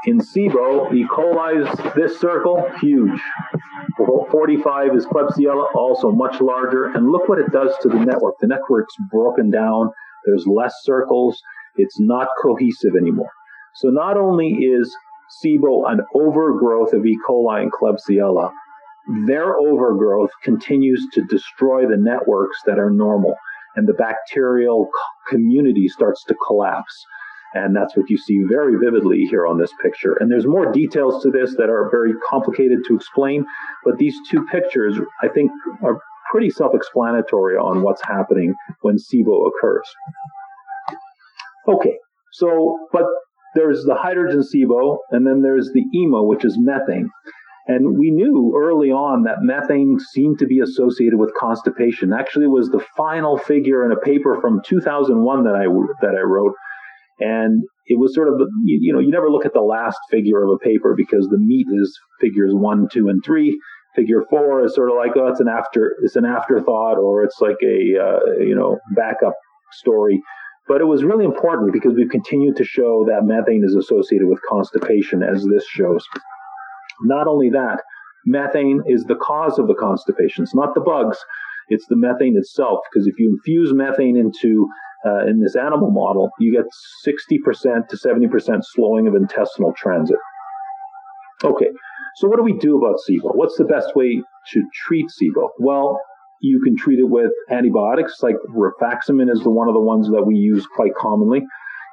[0.05, 1.05] In SIBO, E.
[1.05, 3.19] coli's this circle, huge.
[4.31, 6.85] 45 is Klebsiella, also much larger.
[6.85, 8.35] And look what it does to the network.
[8.39, 9.89] The network's broken down.
[10.25, 11.41] There's less circles.
[11.75, 13.31] It's not cohesive anymore.
[13.75, 14.95] So not only is
[15.43, 17.17] SIBO an overgrowth of E.
[17.27, 18.51] coli and Klebsiella,
[19.27, 23.35] their overgrowth continues to destroy the networks that are normal,
[23.75, 24.89] and the bacterial
[25.29, 27.05] community starts to collapse.
[27.53, 30.17] And that's what you see very vividly here on this picture.
[30.19, 33.45] And there's more details to this that are very complicated to explain,
[33.83, 35.51] but these two pictures, I think,
[35.83, 35.99] are
[36.31, 39.87] pretty self explanatory on what's happening when SIBO occurs.
[41.67, 41.97] Okay,
[42.33, 43.05] so, but
[43.55, 47.09] there's the hydrogen SIBO, and then there's the IMO, which is methane.
[47.67, 52.13] And we knew early on that methane seemed to be associated with constipation.
[52.13, 55.65] Actually, was the final figure in a paper from 2001 that I
[56.05, 56.53] that I wrote,
[57.19, 60.43] and it was sort of you, you know you never look at the last figure
[60.43, 63.57] of a paper because the meat is figures one, two, and three.
[63.95, 67.39] Figure four is sort of like oh, it's an after it's an afterthought or it's
[67.39, 69.33] like a uh, you know backup
[69.71, 70.21] story.
[70.67, 74.39] But it was really important because we've continued to show that methane is associated with
[74.49, 76.03] constipation, as this shows.
[77.03, 77.81] Not only that,
[78.25, 80.43] methane is the cause of the constipation.
[80.43, 81.17] It's not the bugs,
[81.69, 82.79] it's the methane itself.
[82.91, 84.67] Because if you infuse methane into
[85.05, 86.65] uh, in this animal model, you get
[87.07, 90.17] 60% to 70% slowing of intestinal transit.
[91.43, 91.69] Okay,
[92.15, 93.35] so what do we do about SIBO?
[93.35, 94.21] What's the best way
[94.53, 95.49] to treat SIBO?
[95.59, 95.99] Well,
[96.41, 100.23] you can treat it with antibiotics, like rifaximin is the one of the ones that
[100.25, 101.41] we use quite commonly.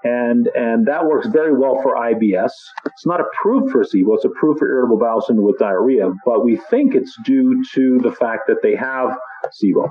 [0.04, 2.50] And, and that works very well for IBS.
[2.86, 4.14] It's not approved for SIBO.
[4.14, 8.12] It's approved for irritable bowel syndrome with diarrhea, but we think it's due to the
[8.12, 9.88] fact that they have SIBO.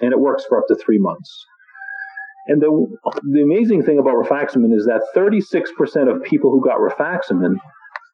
[0.00, 1.46] And it works for up to three months.
[2.46, 2.86] And the,
[3.22, 7.56] the amazing thing about rifaximin is that 36% of people who got rifaximin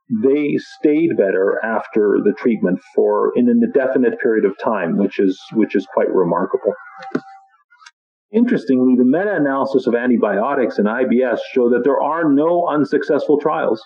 [0.09, 5.41] they stayed better after the treatment for in an indefinite period of time, which is
[5.53, 6.73] which is quite remarkable.
[8.33, 13.83] Interestingly, the meta-analysis of antibiotics and IBS show that there are no unsuccessful trials.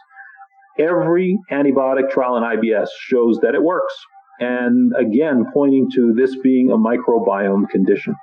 [0.78, 3.94] Every antibiotic trial in IBS shows that it works,
[4.40, 8.14] and again, pointing to this being a microbiome condition.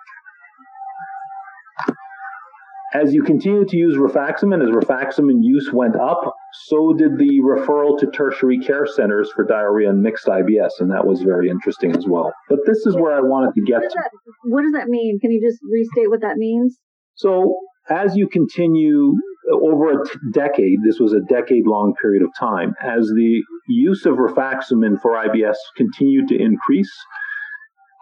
[2.94, 6.34] As you continue to use rifaximin, as rifaximin use went up,
[6.68, 11.06] so did the referral to tertiary care centers for diarrhea and mixed IBS, and that
[11.06, 12.32] was very interesting as well.
[12.50, 13.96] But this is where I wanted to get what to.
[13.96, 14.12] That,
[14.46, 15.20] what does that mean?
[15.20, 16.78] Can you just restate what that means?
[17.16, 17.58] So,
[17.90, 19.14] as you continue
[19.52, 23.42] uh, over a t- decade, this was a decade long period of time, as the
[23.68, 26.94] use of rifaximin for IBS continued to increase,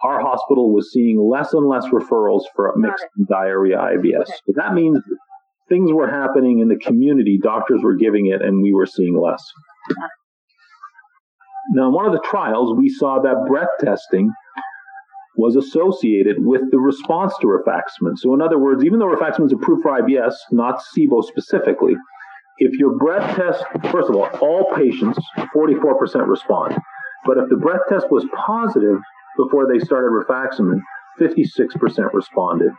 [0.06, 4.22] our hospital was seeing less and less referrals for mixed diarrhea IBS.
[4.22, 4.32] Okay.
[4.46, 4.98] But that means
[5.68, 9.42] things were happening in the community, doctors were giving it, and we were seeing less.
[11.70, 14.32] Now, in one of the trials, we saw that breath testing
[15.36, 18.16] was associated with the response to rifaximin.
[18.16, 21.94] So, in other words, even though rifaximin is approved for IBS, not SIBO specifically,
[22.58, 25.18] if your breath test, first of all, all patients,
[25.54, 26.78] 44% respond.
[27.26, 28.98] But if the breath test was positive,
[29.36, 30.80] before they started rifaximin,
[31.20, 32.70] 56% responded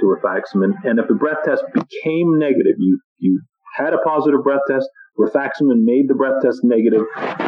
[0.00, 0.72] to rifaximin.
[0.84, 3.40] And if the breath test became negative, you, you
[3.76, 7.02] had a positive breath test, rifaximin made the breath test negative,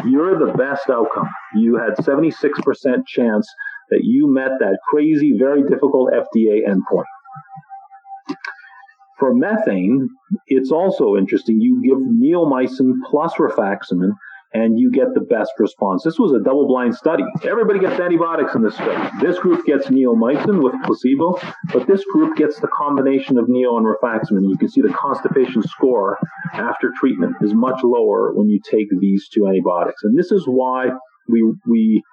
[0.05, 1.29] you're the best outcome.
[1.55, 2.33] You had 76%
[3.07, 3.47] chance
[3.89, 7.05] that you met that crazy, very difficult FDA endpoint.
[9.19, 10.09] For methane,
[10.47, 11.61] it's also interesting.
[11.61, 14.11] You give neomycin plus rifaximin,
[14.53, 16.03] and you get the best response.
[16.03, 17.23] This was a double blind study.
[17.43, 19.09] Everybody gets antibiotics in this study.
[19.19, 21.39] This group gets neomycin with placebo,
[21.71, 24.47] but this group gets the combination of neo and rifaximin.
[24.47, 26.19] You can see the constipation score
[26.53, 30.03] after treatment is much lower when you take these two antibiotics.
[30.03, 30.89] And this is why
[31.27, 32.03] we, we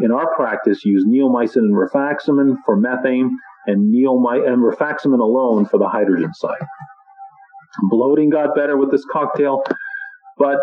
[0.00, 3.36] in our practice use neomycin and rifaximin for methane
[3.66, 6.64] and neomycin and rifaximin alone for the hydrogen side.
[7.90, 9.62] Bloating got better with this cocktail,
[10.38, 10.56] but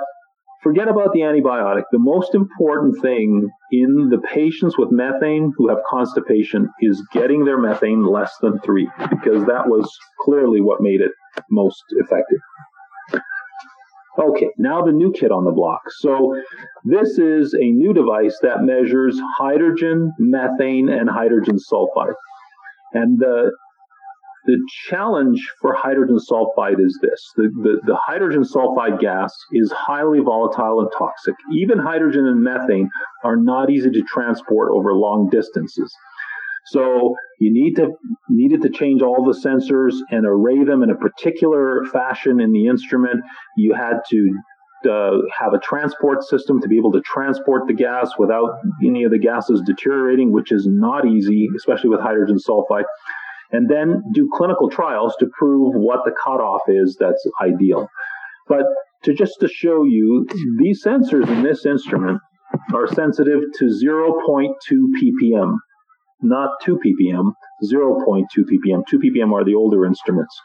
[0.64, 1.84] forget about the antibiotic.
[1.92, 7.60] The most important thing in the patients with methane who have constipation is getting their
[7.60, 11.12] methane less than three, because that was clearly what made it
[11.52, 12.40] most effective.
[14.18, 15.82] Okay, now the new kid on the block.
[15.98, 16.40] So
[16.84, 22.14] this is a new device that measures hydrogen, methane, and hydrogen sulfide.
[22.94, 23.52] And the
[24.46, 24.58] the
[24.90, 30.82] challenge for hydrogen sulfide is this the, the, the, hydrogen sulfide gas is highly volatile
[30.82, 31.36] and toxic.
[31.54, 32.90] Even hydrogen and methane
[33.24, 35.94] are not easy to transport over long distances.
[36.68, 37.90] So you need to
[38.30, 42.68] needed to change all the sensors and array them in a particular fashion in the
[42.68, 43.22] instrument.
[43.58, 44.34] You had to
[44.90, 48.50] uh, have a transport system to be able to transport the gas without
[48.86, 52.84] any of the gases deteriorating, which is not easy, especially with hydrogen sulfide.
[53.54, 57.88] And then do clinical trials to prove what the cutoff is that's ideal.
[58.50, 58.66] But
[59.04, 62.20] to just to show you, these sensors in this instrument
[62.74, 65.56] are sensitive to 0.2 ppm
[66.24, 68.84] not 2 ppm, 0.2 ppm.
[68.90, 70.36] 2 ppm are the older instruments.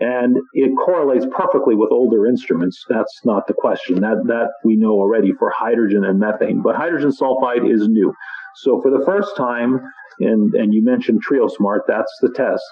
[0.00, 2.84] And it correlates perfectly with older instruments.
[2.88, 4.00] That's not the question.
[4.00, 6.62] That, that we know already for hydrogen and methane.
[6.62, 8.12] But hydrogen sulfide is new.
[8.56, 9.80] So for the first time,
[10.20, 12.62] and, and you mentioned TrioSmart, that's the test.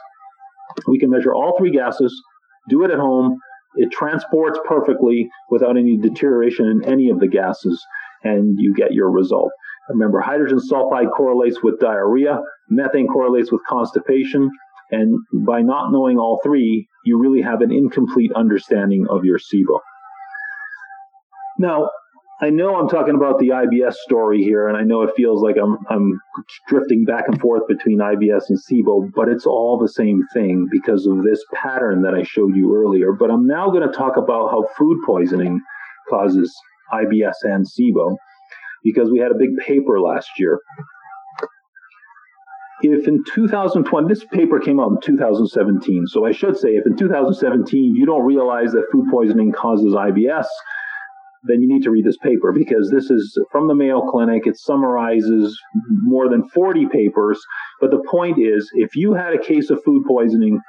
[0.86, 2.14] We can measure all three gases,
[2.68, 3.38] do it at home.
[3.74, 7.84] It transports perfectly without any deterioration in any of the gases,
[8.22, 9.50] and you get your result.
[9.88, 12.40] Remember, hydrogen sulfide correlates with diarrhea,
[12.70, 14.50] methane correlates with constipation,
[14.90, 19.80] and by not knowing all three, you really have an incomplete understanding of your SIBO.
[21.58, 21.90] Now,
[22.42, 25.54] I know I'm talking about the IBS story here, and I know it feels like
[25.62, 26.20] I'm, I'm
[26.66, 31.06] drifting back and forth between IBS and SIBO, but it's all the same thing because
[31.06, 33.12] of this pattern that I showed you earlier.
[33.12, 35.60] But I'm now going to talk about how food poisoning
[36.10, 36.52] causes
[36.92, 38.16] IBS and SIBO
[38.82, 40.58] because we had a big paper last year.
[42.82, 46.96] If in 2020, this paper came out in 2017, so I should say if in
[46.96, 50.46] 2017 you don't realize that food poisoning causes IBS,
[51.44, 54.46] then you need to read this paper because this is from the Mayo Clinic.
[54.46, 55.58] It summarizes
[56.02, 57.40] more than 40 papers.
[57.80, 60.60] But the point is, if you had a case of food poisoning,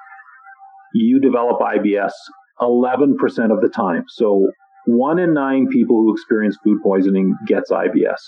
[0.93, 2.11] you develop IBS
[2.59, 3.13] 11%
[3.51, 4.03] of the time.
[4.07, 4.47] So
[4.85, 8.19] one in nine people who experience food poisoning gets IBS.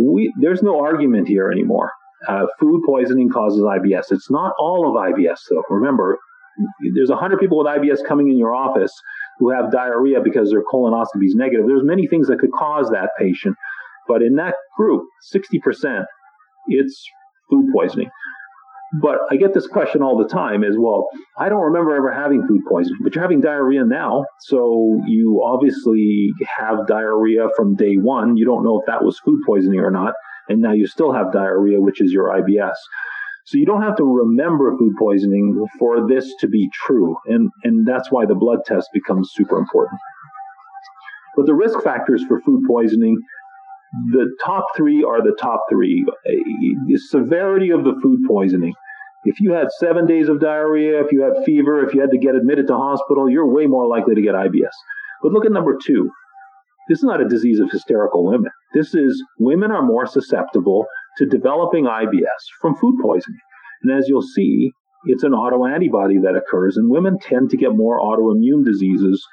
[0.00, 1.90] We, there's no argument here anymore.
[2.28, 4.10] Uh, food poisoning causes IBS.
[4.10, 5.62] It's not all of IBS, though.
[5.68, 6.18] Remember,
[6.94, 8.92] there's 100 people with IBS coming in your office
[9.38, 11.66] who have diarrhea because their colonoscopy is negative.
[11.66, 13.56] There's many things that could cause that patient,
[14.06, 15.02] but in that group,
[15.34, 16.04] 60%,
[16.68, 17.04] it's
[17.50, 18.10] food poisoning.
[19.02, 21.08] But I get this question all the time as well.
[21.38, 24.24] I don't remember ever having food poisoning, but you're having diarrhea now.
[24.42, 28.36] So you obviously have diarrhea from day one.
[28.36, 30.14] You don't know if that was food poisoning or not.
[30.48, 32.74] And now you still have diarrhea, which is your IBS.
[33.44, 37.16] So you don't have to remember food poisoning for this to be true.
[37.26, 40.00] And, and that's why the blood test becomes super important.
[41.36, 43.18] But the risk factors for food poisoning
[44.10, 46.04] the top three are the top three.
[46.86, 48.74] The severity of the food poisoning.
[49.24, 52.18] If you had seven days of diarrhea, if you had fever, if you had to
[52.18, 54.74] get admitted to hospital, you're way more likely to get IBS.
[55.22, 56.10] But look at number two.
[56.88, 58.50] This is not a disease of hysterical women.
[58.74, 60.86] This is women are more susceptible
[61.18, 63.40] to developing IBS from food poisoning.
[63.82, 64.72] And as you'll see,
[65.06, 69.24] it's an autoantibody that occurs, and women tend to get more autoimmune diseases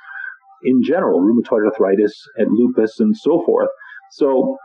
[0.63, 3.69] in general, rheumatoid arthritis and lupus and so forth.
[4.11, 4.57] So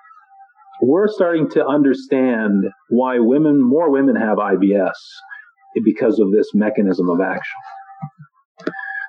[0.83, 4.93] we're starting to understand why women, more women have IBS
[5.85, 7.61] because of this mechanism of action.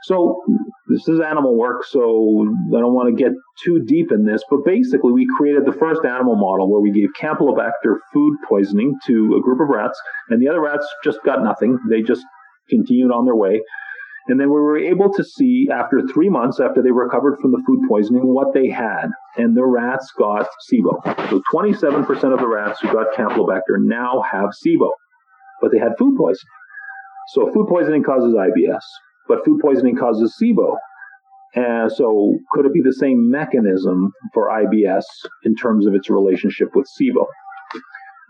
[0.03, 0.41] So
[0.88, 3.33] this is animal work, so I don't want to get
[3.63, 7.10] too deep in this, but basically we created the first animal model where we gave
[7.19, 11.77] Campylobacter food poisoning to a group of rats, and the other rats just got nothing.
[11.89, 12.23] They just
[12.69, 13.62] continued on their way.
[14.27, 17.63] And then we were able to see after three months after they recovered from the
[17.65, 19.07] food poisoning what they had.
[19.38, 21.30] And the rats got SIBO.
[21.30, 24.89] So 27% of the rats who got Campylobacter now have SIBO,
[25.61, 26.51] but they had food poisoning.
[27.30, 28.84] So food poisoning causes IBS,
[29.28, 30.75] but food poisoning causes SIBO.
[31.55, 35.03] And so could it be the same mechanism for IBS
[35.43, 37.25] in terms of its relationship with SIBO?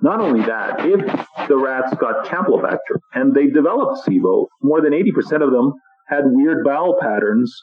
[0.02, 5.44] Not only that, if the rats got Campylobacter and they developed SIBO, more than 80%
[5.44, 5.74] of them
[6.08, 7.54] had weird bowel patterns,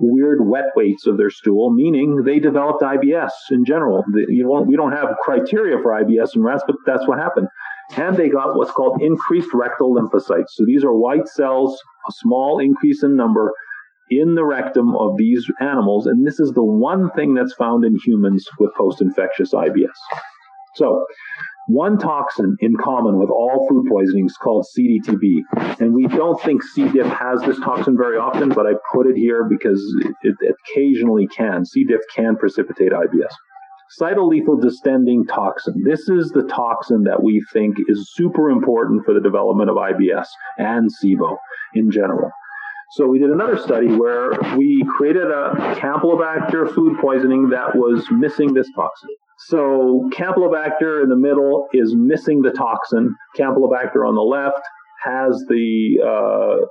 [0.00, 4.02] weird wet weights of their stool, meaning they developed IBS in general.
[4.12, 7.46] We don't have criteria for IBS in rats, but that's what happened.
[7.96, 10.50] And they got what's called increased rectal lymphocytes.
[10.50, 11.78] So these are white cells,
[12.08, 13.52] a small increase in number
[14.10, 17.96] in the rectum of these animals, and this is the one thing that's found in
[18.04, 19.88] humans with post-infectious IBS.
[20.76, 21.06] So,
[21.66, 25.80] one toxin in common with all food poisonings called CDTB.
[25.80, 26.86] And we don't think C.
[26.90, 29.82] diff has this toxin very often, but I put it here because
[30.22, 31.64] it, it occasionally can.
[31.64, 31.84] C.
[31.84, 33.32] diff can precipitate IBS.
[34.00, 35.82] Cytolethal distending toxin.
[35.84, 40.26] This is the toxin that we think is super important for the development of IBS
[40.58, 41.36] and SIBO
[41.74, 42.30] in general.
[42.92, 48.54] So we did another study where we created a Campylobacter food poisoning that was missing
[48.54, 49.10] this toxin.
[49.48, 53.14] So Campylobacter in the middle is missing the toxin.
[53.36, 54.62] Campylobacter on the left
[55.02, 56.66] has the uh,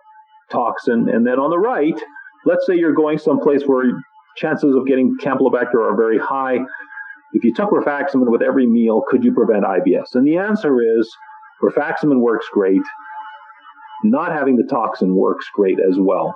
[0.49, 1.99] toxin, and then on the right,
[2.45, 3.84] let's say you're going someplace where
[4.38, 6.59] chances of getting Campylobacter are very high.
[7.34, 10.13] If you took rifaximin with every meal, could you prevent IBS?
[10.13, 11.11] And the answer is
[11.61, 12.81] rifaximin works great.
[14.03, 16.36] Not having the toxin works great as well.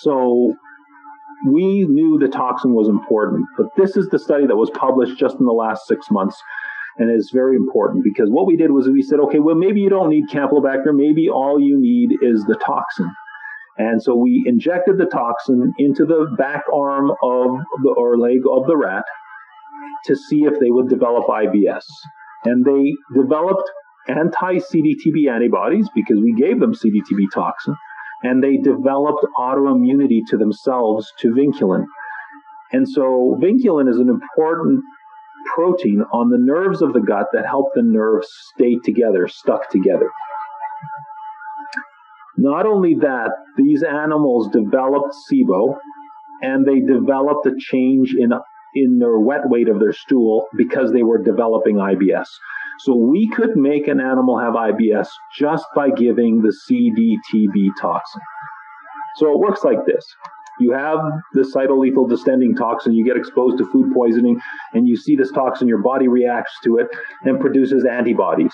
[0.00, 0.54] So
[1.46, 5.36] we knew the toxin was important, but this is the study that was published just
[5.38, 6.40] in the last six months.
[6.96, 9.88] And it's very important because what we did was we said, okay, well, maybe you
[9.88, 10.92] don't need Campylobacter.
[10.92, 13.10] Maybe all you need is the toxin.
[13.76, 17.50] And so we injected the toxin into the back arm of
[17.82, 19.04] the, or leg of the rat
[20.04, 21.84] to see if they would develop IBS.
[22.44, 23.68] And they developed
[24.08, 27.76] anti CDTB antibodies because we gave them CDTB toxin
[28.22, 31.84] and they developed autoimmunity to themselves to vinculin.
[32.72, 34.82] And so vinculin is an important
[35.54, 40.10] protein on the nerves of the gut that help the nerves stay together, stuck together.
[42.36, 45.76] Not only that, these animals developed SIBO
[46.40, 48.30] and they developed a change in,
[48.74, 52.26] in their wet weight of their stool because they were developing IBS.
[52.80, 58.22] So we could make an animal have IBS just by giving the CDTB toxin.
[59.16, 60.04] So it works like this.
[60.60, 60.98] You have
[61.34, 64.40] the cytolethal distending toxin, you get exposed to food poisoning,
[64.72, 66.88] and you see this toxin, your body reacts to it
[67.22, 68.52] and produces antibodies.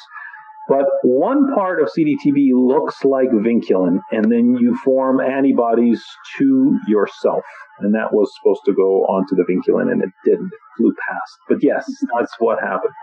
[0.68, 6.02] But one part of CDTB looks like vinculin, and then you form antibodies
[6.38, 7.44] to yourself.
[7.80, 10.46] And that was supposed to go onto the vinculin, and it didn't.
[10.46, 11.38] It flew past.
[11.48, 11.84] But yes,
[12.16, 12.94] that's what happened.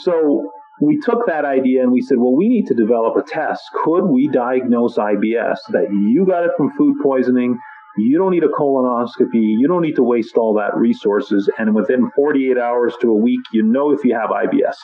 [0.00, 3.62] So we took that idea and we said, well, we need to develop a test.
[3.84, 7.56] Could we diagnose IBS that you got it from food poisoning?
[7.98, 9.34] You don't need a colonoscopy.
[9.34, 11.48] You don't need to waste all that resources.
[11.58, 14.76] And within 48 hours to a week, you know if you have IBS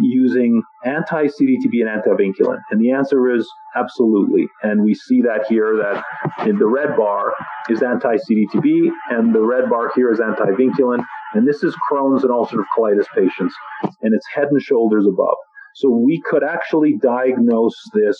[0.00, 2.58] using anti CDTB and antivinculin?
[2.70, 4.46] And the answer is absolutely.
[4.62, 6.04] And we see that here that
[6.46, 7.32] in the red bar
[7.68, 11.04] is anti CDTB, and the red bar here is antivinculin.
[11.34, 15.36] And this is Crohn's and ulcerative colitis patients, and it's head and shoulders above.
[15.74, 18.16] So we could actually diagnose this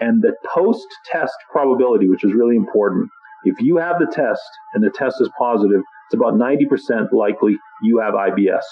[0.00, 3.08] and the post test probability, which is really important.
[3.44, 4.42] If you have the test
[4.74, 8.62] and the test is positive, it's about 90% likely you have IBS.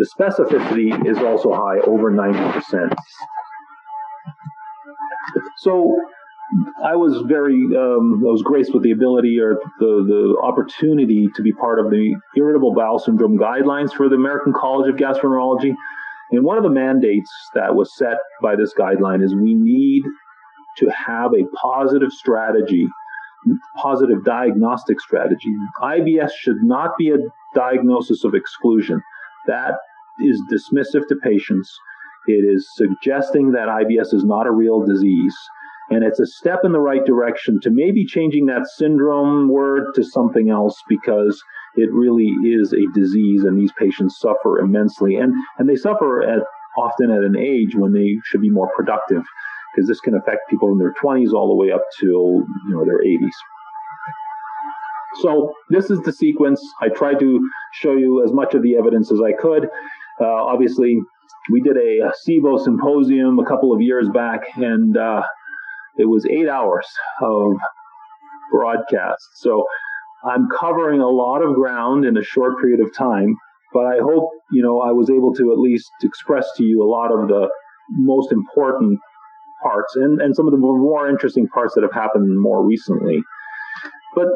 [0.00, 2.94] The specificity is also high, over 90%.
[5.58, 5.94] So
[6.82, 11.42] I was very, um, I was graced with the ability or the, the opportunity to
[11.42, 15.74] be part of the irritable bowel syndrome guidelines for the American College of Gastroenterology.
[16.30, 20.02] And one of the mandates that was set by this guideline is we need
[20.78, 22.86] to have a positive strategy,
[23.76, 25.54] positive diagnostic strategy.
[25.82, 27.18] IBS should not be a
[27.54, 29.02] diagnosis of exclusion.
[29.46, 29.74] That
[30.22, 31.70] is dismissive to patients.
[32.26, 35.34] It is suggesting that IBS is not a real disease.
[35.90, 40.04] And it's a step in the right direction to maybe changing that syndrome word to
[40.04, 41.42] something else because
[41.74, 45.16] it really is a disease and these patients suffer immensely.
[45.16, 46.42] And, and they suffer at
[46.78, 49.22] often at an age when they should be more productive
[49.74, 52.84] because this can affect people in their 20s all the way up to you know
[52.84, 53.34] their 80s.
[55.22, 56.62] So this is the sequence.
[56.80, 57.40] I tried to
[57.72, 59.68] show you as much of the evidence as I could.
[60.20, 60.98] Uh, obviously,
[61.50, 65.22] we did a SIBO symposium a couple of years back, and uh,
[65.96, 66.86] it was eight hours
[67.22, 67.52] of
[68.52, 69.24] broadcast.
[69.36, 69.64] So
[70.24, 73.34] I'm covering a lot of ground in a short period of time,
[73.72, 76.88] but I hope, you know, I was able to at least express to you a
[76.90, 77.48] lot of the
[77.90, 78.98] most important
[79.62, 83.20] parts and, and some of the more interesting parts that have happened more recently.
[84.14, 84.26] But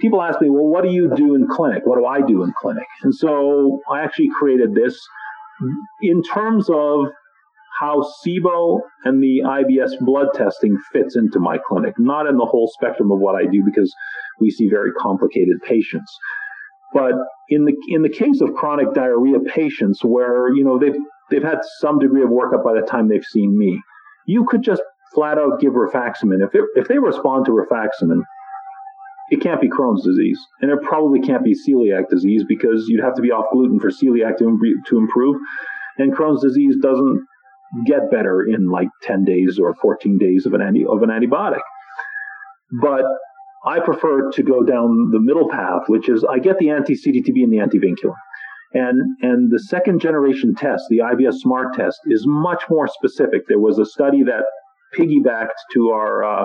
[0.00, 1.82] people ask me, well, what do you do in clinic?
[1.84, 2.86] What do I do in clinic?
[3.02, 4.98] And so I actually created this
[6.02, 7.06] in terms of
[7.80, 12.70] how SIBO and the IBS blood testing fits into my clinic, not in the whole
[12.74, 13.92] spectrum of what I do because
[14.38, 16.14] we see very complicated patients.
[16.92, 17.12] But
[17.48, 20.98] in the in the case of chronic diarrhea patients where you know they've
[21.30, 23.80] they've had some degree of workup by the time they've seen me.
[24.26, 24.82] You could just
[25.14, 26.44] flat out give rifaximin.
[26.46, 28.22] If, it, if they respond to rifaximin,
[29.30, 33.14] it can't be Crohn's disease, and it probably can't be celiac disease because you'd have
[33.14, 34.58] to be off gluten for celiac to,
[34.88, 35.36] to improve.
[35.98, 37.24] And Crohn's disease doesn't
[37.86, 41.60] get better in like 10 days or 14 days of an, anti, of an antibiotic.
[42.82, 43.04] But
[43.64, 47.44] I prefer to go down the middle path, which is I get the anti CDTB
[47.44, 48.14] and the antivinculin.
[48.72, 53.42] And, and the second generation test, the IBS SMART test, is much more specific.
[53.48, 54.44] There was a study that
[54.96, 56.44] piggybacked to our uh,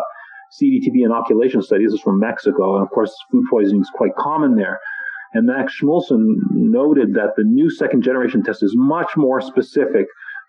[0.54, 1.86] CDTB inoculation study.
[1.86, 2.76] This is from Mexico.
[2.76, 4.80] And of course, food poisoning is quite common there.
[5.34, 10.06] And Max Schmulson noted that the new second generation test is much more specific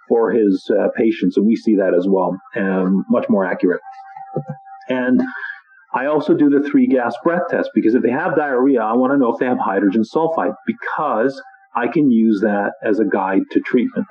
[0.08, 1.36] for his uh, patients.
[1.36, 3.80] And we see that as well, and much more accurate.
[4.88, 5.20] And
[5.92, 9.12] I also do the three gas breath test because if they have diarrhea, I want
[9.12, 11.40] to know if they have hydrogen sulfide because
[11.74, 14.06] I can use that as a guide to treatment.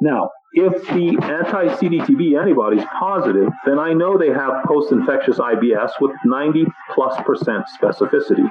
[0.00, 5.38] Now, if the anti CDTB antibody is positive, then I know they have post infectious
[5.38, 8.48] IBS with 90 plus percent specificity.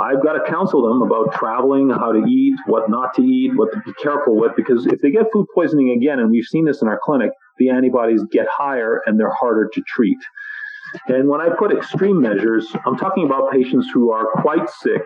[0.00, 3.72] I've got to counsel them about traveling, how to eat, what not to eat, what
[3.72, 6.82] to be careful with, because if they get food poisoning again, and we've seen this
[6.82, 10.18] in our clinic, the antibodies get higher and they're harder to treat.
[11.08, 15.02] And when I put extreme measures, I'm talking about patients who are quite sick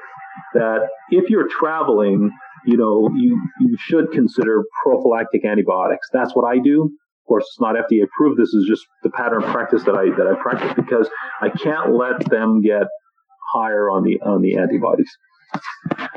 [0.54, 2.30] that if you're traveling,
[2.66, 6.08] you know, you, you should consider prophylactic antibiotics.
[6.12, 6.84] That's what I do.
[6.84, 8.40] Of course, it's not FDA approved.
[8.40, 11.10] This is just the pattern of practice that I that I practice because
[11.42, 12.86] I can't let them get
[13.52, 15.10] higher on the on the antibodies.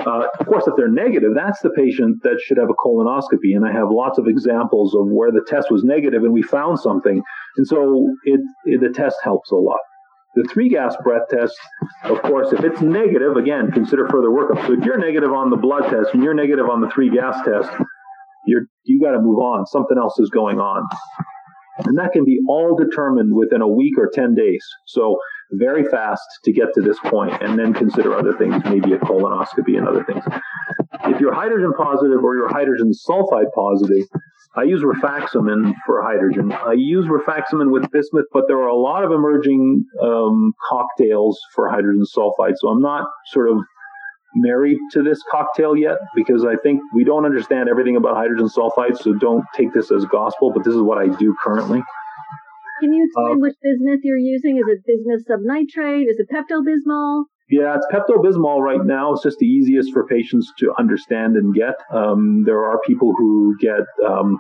[0.06, 3.56] Uh, of course, if they're negative, that's the patient that should have a colonoscopy.
[3.56, 6.80] And I have lots of examples of where the test was negative and we found
[6.80, 7.22] something.
[7.58, 9.80] And so it, it, the test helps a lot.
[10.36, 11.54] The three gas breath test,
[12.06, 14.66] of course, if it's negative, again, consider further workup.
[14.66, 17.36] So if you're negative on the blood test and you're negative on the three gas
[17.44, 17.70] test,
[18.46, 19.66] you're, you got to move on.
[19.66, 20.88] Something else is going on.
[21.86, 24.64] And that can be all determined within a week or 10 days.
[24.88, 25.18] So
[25.54, 29.78] very fast to get to this point and then consider other things, maybe a colonoscopy
[29.78, 30.24] and other things.
[31.06, 34.06] If you're hydrogen positive or you're hydrogen sulfide positive,
[34.56, 36.52] I use rifaximin for hydrogen.
[36.52, 41.70] I use rifaximin with bismuth, but there are a lot of emerging um, cocktails for
[41.70, 42.56] hydrogen sulfide.
[42.58, 43.60] So I'm not sort of
[44.36, 48.98] married to this cocktail yet because I think we don't understand everything about hydrogen sulfide.
[48.98, 51.82] So don't take this as gospel, but this is what I do currently.
[52.82, 54.58] Can you explain uh, which bismuth you're using?
[54.58, 56.10] Is it bismuth subnitrate?
[56.10, 57.26] Is it Pepto Bismol?
[57.52, 59.12] Yeah, it's Pepto Bismol right now.
[59.12, 61.76] It's just the easiest for patients to understand and get.
[61.94, 64.38] Um, there are people who get um,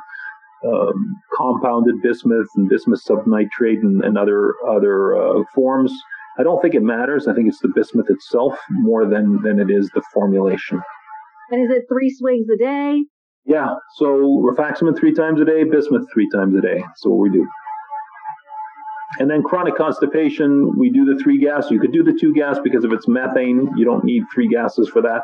[0.65, 0.93] um,
[1.35, 5.93] compounded bismuth and bismuth subnitrate and, and other other uh, forms.
[6.39, 7.27] I don't think it matters.
[7.27, 10.81] I think it's the bismuth itself more than than it is the formulation.
[11.49, 13.03] And is it three swigs a day?
[13.45, 13.75] Yeah.
[13.97, 16.81] So rifaximin three times a day, bismuth three times a day.
[16.95, 17.45] So what we do.
[19.19, 21.69] And then chronic constipation, we do the three gas.
[21.69, 24.87] You could do the two gas because if it's methane, you don't need three gases
[24.87, 25.23] for that,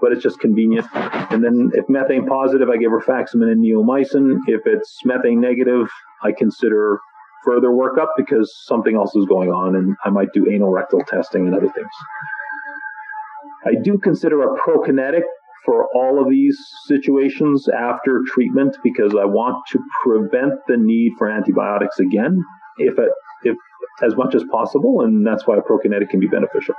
[0.00, 0.86] but it's just convenient.
[0.92, 4.40] And then if methane positive, I give her rifaximin and neomycin.
[4.46, 5.88] If it's methane negative,
[6.22, 7.00] I consider
[7.44, 11.46] further workup because something else is going on and I might do anal rectal testing
[11.46, 11.90] and other things.
[13.64, 15.22] I do consider a prokinetic
[15.64, 21.30] for all of these situations after treatment because I want to prevent the need for
[21.30, 22.42] antibiotics again
[22.78, 23.10] if it,
[23.44, 23.56] if
[24.02, 26.74] as much as possible, and that's why prokinetic can be beneficial.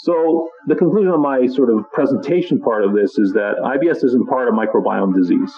[0.00, 4.28] So the conclusion of my sort of presentation part of this is that IBS isn't
[4.28, 5.52] part of microbiome disease.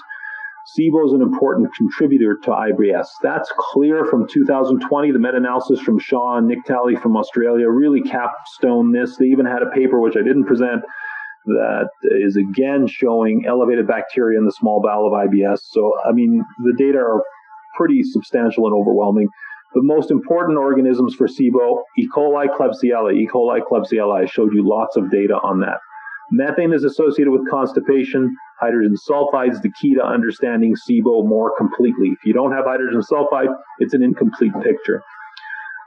[0.77, 3.07] SIBO is an important contributor to IBS.
[3.23, 5.13] That's clear from 2020.
[5.13, 9.17] The meta-analysis from Shah and Nick Talley from Australia really capstone this.
[9.17, 10.83] They even had a paper which I didn't present
[11.45, 11.89] that
[12.21, 15.59] is again showing elevated bacteria in the small bowel of IBS.
[15.71, 17.23] So, I mean, the data are
[17.75, 19.29] pretty substantial and overwhelming.
[19.75, 22.07] The most important organisms for SIBO, E.
[22.15, 23.27] coli, Klebsiella, E.
[23.33, 24.23] coli, Klebsiella.
[24.23, 25.79] I showed you lots of data on that.
[26.31, 28.35] Methane is associated with constipation.
[28.61, 32.09] Hydrogen sulfide is the key to understanding SIBO more completely.
[32.09, 35.03] If you don't have hydrogen sulfide, it's an incomplete picture.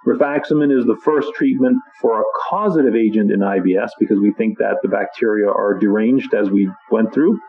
[0.05, 4.77] Rifaximin is the first treatment for a causative agent in IBS because we think that
[4.83, 7.39] the bacteria are deranged as we went through,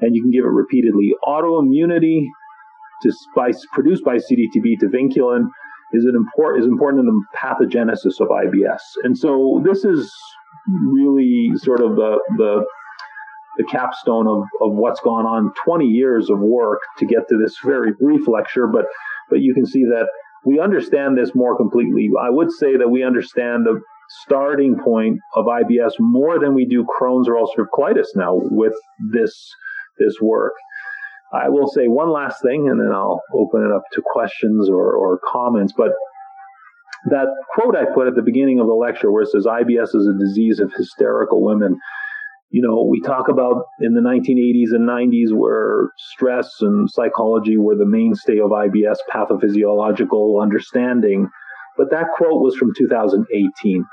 [0.00, 1.14] and you can give it repeatedly.
[1.24, 2.26] Autoimmunity
[3.02, 5.48] to spice produced by CDTB to vinculin
[5.92, 8.80] is an important is important in the pathogenesis of IBS.
[9.04, 10.10] And so this is
[10.86, 12.64] really sort of the the
[13.58, 17.54] the capstone of, of what's gone on 20 years of work to get to this
[17.62, 18.86] very brief lecture, but
[19.28, 20.08] but you can see that
[20.44, 22.10] we understand this more completely.
[22.20, 23.80] I would say that we understand the
[24.24, 28.74] starting point of IBS more than we do Crohn's or ulcerative colitis now with
[29.12, 29.32] this
[29.98, 30.52] this work.
[31.32, 34.92] I will say one last thing, and then I'll open it up to questions or,
[34.92, 35.72] or comments.
[35.76, 35.92] But
[37.10, 40.06] that quote I put at the beginning of the lecture, where it says IBS is
[40.06, 41.78] a disease of hysterical women.
[42.50, 47.76] You know, we talk about in the 1980s and 90s where stress and psychology were
[47.76, 51.28] the mainstay of IBS pathophysiological understanding.
[51.78, 53.84] But that quote was from 2018.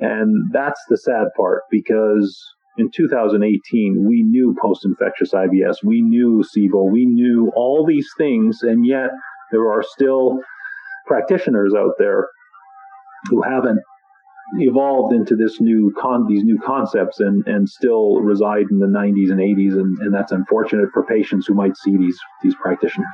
[0.00, 2.42] And that's the sad part because
[2.76, 8.62] in 2018, we knew post infectious IBS, we knew SIBO, we knew all these things,
[8.62, 9.10] and yet
[9.52, 10.38] there are still
[11.06, 12.26] practitioners out there
[13.30, 13.78] who haven't
[14.58, 19.30] evolved into this new con these new concepts and and still reside in the 90s
[19.30, 23.06] and 80s and, and that's unfortunate for patients who might see these these practitioners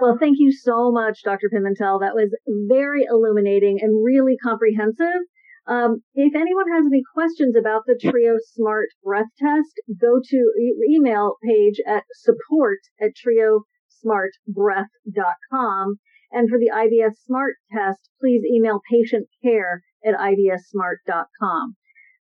[0.00, 2.00] well thank you so much dr pimentel.
[2.00, 2.36] That was
[2.68, 5.22] very illuminating and really comprehensive
[5.66, 10.96] um, if anyone has any questions about the Trio Smart Breath Test, go to e-
[10.96, 15.98] email page at support at triosmartbreath.com.
[16.32, 21.76] And for the IBS Smart Test, please email patient care at ibssmart.com.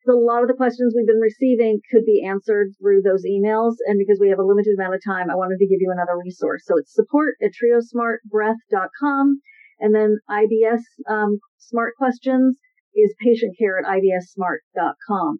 [0.05, 3.76] So a lot of the questions we've been receiving could be answered through those emails.
[3.86, 6.18] And because we have a limited amount of time, I wanted to give you another
[6.18, 6.64] resource.
[6.66, 9.41] So it's support at triosmartbreath.com.
[9.78, 12.59] And then IBS um, Smart Questions
[12.95, 15.38] is patient care at ibssmart.com.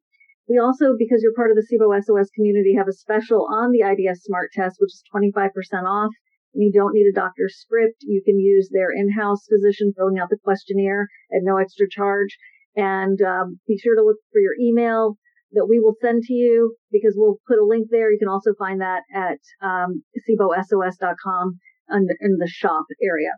[0.49, 3.87] We also, because you're part of the SIBO SOS community, have a special on the
[3.87, 5.51] IBS Smart Test, which is 25%
[5.87, 6.11] off.
[6.53, 7.99] You don't need a doctor's script.
[8.01, 12.37] You can use their in-house physician filling out the questionnaire at no extra charge.
[12.75, 15.17] And um, be sure to look for your email
[15.53, 18.11] that we will send to you because we'll put a link there.
[18.11, 21.59] You can also find that at um, SIBOSOS.com
[21.91, 23.33] in the shop area.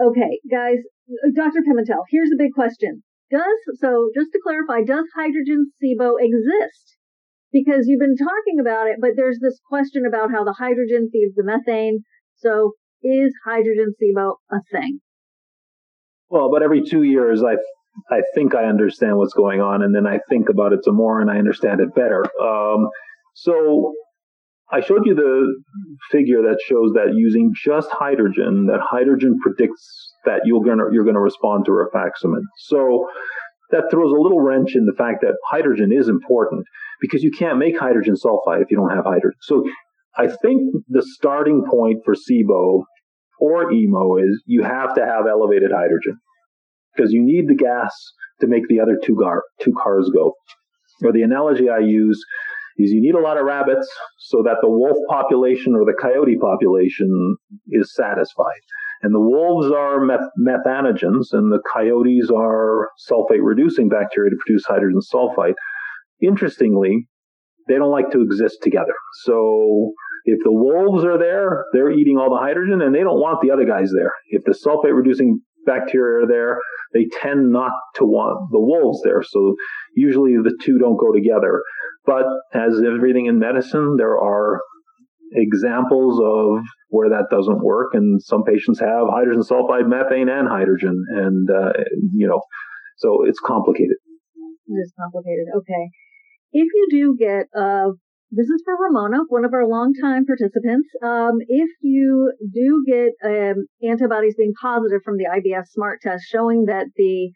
[0.00, 0.78] Okay, guys,
[1.34, 1.60] Dr.
[1.60, 3.02] Pimentel, here's a big question.
[3.30, 6.96] Does, so just to clarify, does hydrogen SIBO exist?
[7.52, 11.34] Because you've been talking about it, but there's this question about how the hydrogen feeds
[11.36, 12.00] the methane.
[12.36, 12.72] So
[13.02, 15.00] is hydrogen SIBO a thing?
[16.28, 17.56] Well, but every two years, I
[18.10, 21.20] I think I understand what's going on, and then I think about it some more,
[21.20, 22.24] and I understand it better.
[22.40, 22.88] Um,
[23.34, 23.94] so
[24.72, 25.52] I showed you the
[26.10, 31.20] figure that shows that using just hydrogen, that hydrogen predicts that you're gonna you're gonna
[31.20, 32.42] respond to rifaximin.
[32.58, 33.08] So
[33.70, 36.64] that throws a little wrench in the fact that hydrogen is important
[37.00, 39.38] because you can't make hydrogen sulfide if you don't have hydrogen.
[39.42, 39.64] So
[40.16, 42.82] I think the starting point for SIBO
[43.38, 46.18] or IMO is you have to have elevated hydrogen
[46.94, 47.92] because you need the gas
[48.40, 50.34] to make the other two, gar- two cars go.
[51.02, 52.22] Or the analogy I use
[52.76, 56.36] is you need a lot of rabbits so that the wolf population or the coyote
[56.38, 57.36] population
[57.70, 58.60] is satisfied.
[59.02, 64.64] And the wolves are meth- methanogens and the coyotes are sulfate reducing bacteria to produce
[64.66, 65.54] hydrogen sulfide.
[66.22, 67.08] Interestingly,
[67.68, 68.94] they don't like to exist together.
[69.24, 69.92] So
[70.24, 73.50] if the wolves are there, they're eating all the hydrogen and they don't want the
[73.50, 74.12] other guys there.
[74.28, 76.58] If the sulfate reducing bacteria are there,
[76.92, 79.22] they tend not to want the wolves there.
[79.22, 79.54] So
[79.94, 81.62] usually the two don't go together.
[82.04, 82.24] But
[82.54, 84.60] as everything in medicine, there are
[85.32, 87.90] examples of where that doesn't work.
[87.94, 91.04] And some patients have hydrogen sulfide, methane, and hydrogen.
[91.08, 91.72] And, uh,
[92.14, 92.40] you know,
[92.96, 93.96] so it's complicated.
[94.66, 95.46] It is complicated.
[95.56, 95.90] Okay.
[96.52, 97.92] If you do get uh,
[98.32, 100.88] this is for Ramona, one of our longtime participants.
[101.02, 106.66] Um, if you do get um, antibodies being positive from the IBS Smart Test showing
[106.66, 107.32] that the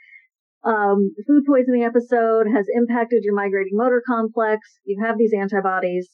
[0.62, 6.08] um, food poisoning episode has impacted your migrating motor complex, you have these antibodies,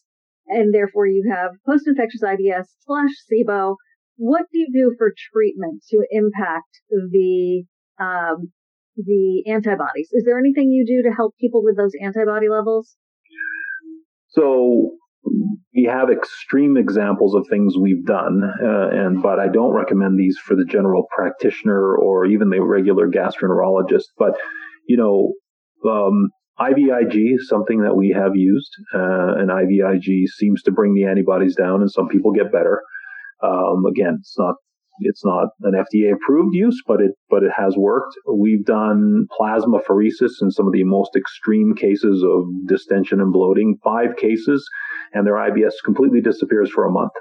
[0.51, 3.77] and therefore you have post-infectious IBS slash SIBO.
[4.17, 7.65] What do you do for treatment to impact the
[7.99, 8.53] um,
[8.97, 10.11] the antibodies?
[10.13, 12.97] Is there anything you do to help people with those antibody levels?
[14.29, 14.97] So
[15.75, 20.39] we have extreme examples of things we've done, uh, and but I don't recommend these
[20.39, 24.09] for the general practitioner or even the regular gastroenterologist.
[24.19, 24.33] But
[24.87, 25.33] you know,
[25.91, 26.31] um,
[26.61, 31.57] IVIG is something that we have used, uh, and IVIG seems to bring the antibodies
[31.57, 32.83] down, and some people get better.
[33.43, 34.57] Um, again, it's not
[35.03, 38.15] it's not an FDA approved use, but it but it has worked.
[38.31, 43.79] We've done plasma pheresis in some of the most extreme cases of distension and bloating,
[43.83, 44.63] five cases,
[45.15, 47.13] and their IBS completely disappears for a month.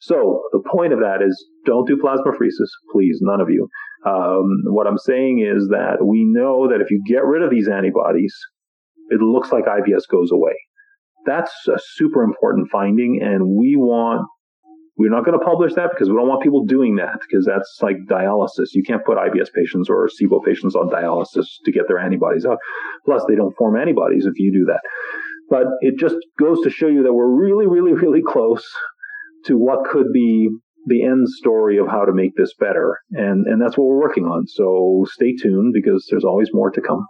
[0.00, 3.68] So the point of that is don't do plasma plasmapheresis, please, none of you.
[4.04, 7.68] Um, what I'm saying is that we know that if you get rid of these
[7.68, 8.34] antibodies,
[9.10, 10.54] it looks like IBS goes away.
[11.24, 14.26] That's a super important finding, and we want
[14.96, 17.78] we're not going to publish that because we don't want people doing that because that's
[17.80, 18.68] like dialysis.
[18.72, 22.58] You can't put IBS patients or SIBO patients on dialysis to get their antibodies out.
[23.06, 24.80] Plus, they don't form antibodies if you do that.
[25.48, 28.64] But it just goes to show you that we're really, really, really close
[29.46, 30.50] to what could be
[30.86, 32.98] the end story of how to make this better.
[33.12, 34.46] And, and that's what we're working on.
[34.46, 37.06] So stay tuned because there's always more to come.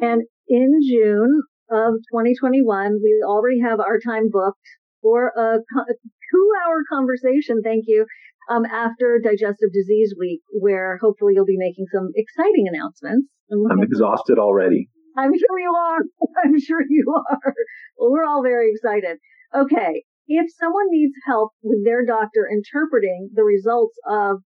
[0.00, 4.66] And in June of 2021, we already have our time booked
[5.02, 7.60] for a, two hour conversation.
[7.62, 8.06] Thank you.
[8.48, 13.28] Um, after Digestive Disease Week, where hopefully you'll be making some exciting announcements.
[13.52, 14.88] I'm exhausted already.
[15.16, 15.98] I'm sure you are.
[16.44, 17.54] I'm sure you are.
[17.96, 19.18] Well, we're all very excited.
[19.54, 20.04] Okay.
[20.26, 24.38] If someone needs help with their doctor interpreting the results of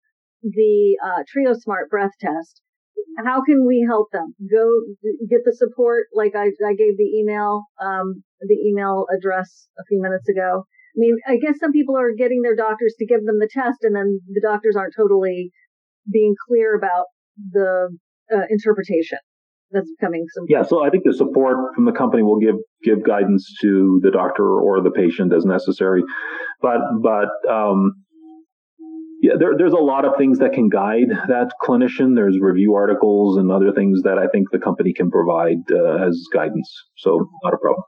[0.42, 2.62] the uh, TrioSmart breath test,
[3.24, 4.34] how can we help them?
[4.50, 4.80] Go
[5.28, 6.06] get the support.
[6.14, 10.64] Like I, I gave the email, um, the email address a few minutes ago.
[10.64, 13.78] I mean, I guess some people are getting their doctors to give them the test
[13.82, 15.50] and then the doctors aren't totally
[16.10, 17.06] being clear about
[17.52, 17.96] the
[18.32, 19.18] uh, interpretation
[19.72, 20.44] that's becoming some.
[20.48, 24.10] Yeah, so I think the support from the company will give give guidance to the
[24.10, 26.02] doctor or the patient as necessary,
[26.60, 28.01] but but um,
[29.38, 32.14] there, there's a lot of things that can guide that clinician.
[32.14, 36.26] There's review articles and other things that I think the company can provide uh, as
[36.32, 36.70] guidance.
[36.96, 37.84] So not a problem.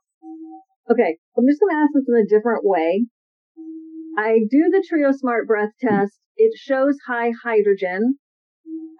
[0.90, 3.06] Okay, I'm just going to ask this in a different way.
[4.18, 6.12] I do the Trio Smart breath test.
[6.36, 8.18] It shows high hydrogen.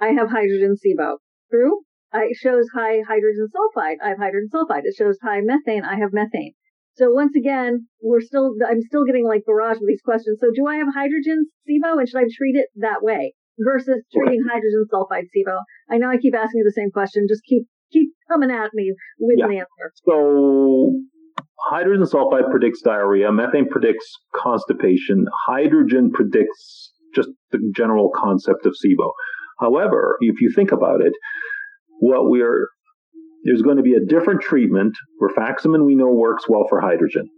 [0.00, 1.18] I have hydrogen SIBO.
[1.50, 1.82] True?
[2.14, 3.96] It shows high hydrogen sulfide.
[4.02, 4.82] I have hydrogen sulfide.
[4.84, 5.84] It shows high methane.
[5.84, 6.54] I have methane.
[6.96, 10.38] So once again, we're still, I'm still getting like barrage with these questions.
[10.40, 14.42] So do I have hydrogen SIBO and should I treat it that way versus treating
[14.48, 15.58] hydrogen sulfide SIBO?
[15.90, 17.26] I know I keep asking you the same question.
[17.28, 19.46] Just keep, keep coming at me with yeah.
[19.46, 19.92] an answer.
[20.06, 20.92] So
[21.58, 23.32] hydrogen sulfide predicts diarrhea.
[23.32, 25.26] Methane predicts constipation.
[25.46, 29.10] Hydrogen predicts just the general concept of SIBO.
[29.58, 31.12] However, if you think about it,
[31.98, 32.68] what we're
[33.44, 34.94] there's going to be a different treatment.
[35.20, 37.28] Rifaximin we know works well for hydrogen.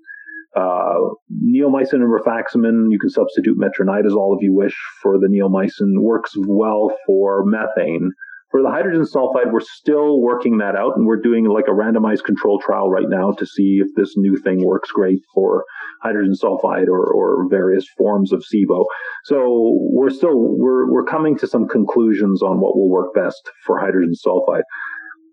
[0.56, 0.96] Uh,
[1.44, 6.90] neomycin and rifaximin, you can substitute metronidazole if you wish for the neomycin, works well
[7.06, 8.10] for methane.
[8.50, 12.24] For the hydrogen sulfide, we're still working that out, and we're doing like a randomized
[12.24, 15.64] control trial right now to see if this new thing works great for
[16.00, 18.84] hydrogen sulfide or, or various forms of SIBO.
[19.24, 23.78] So we're still we're we're coming to some conclusions on what will work best for
[23.78, 24.62] hydrogen sulfide.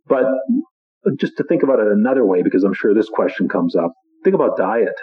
[0.07, 0.25] But
[1.19, 3.93] just to think about it another way, because I'm sure this question comes up,
[4.23, 4.95] think about diet.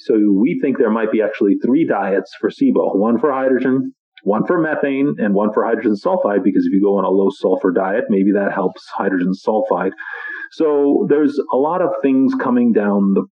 [0.00, 3.92] So we think there might be actually three diets for SIBO, one for hydrogen,
[4.22, 7.28] one for methane, and one for hydrogen sulfide, because if you go on a low
[7.30, 9.92] sulfur diet, maybe that helps hydrogen sulfide.
[10.52, 13.26] So there's a lot of things coming down the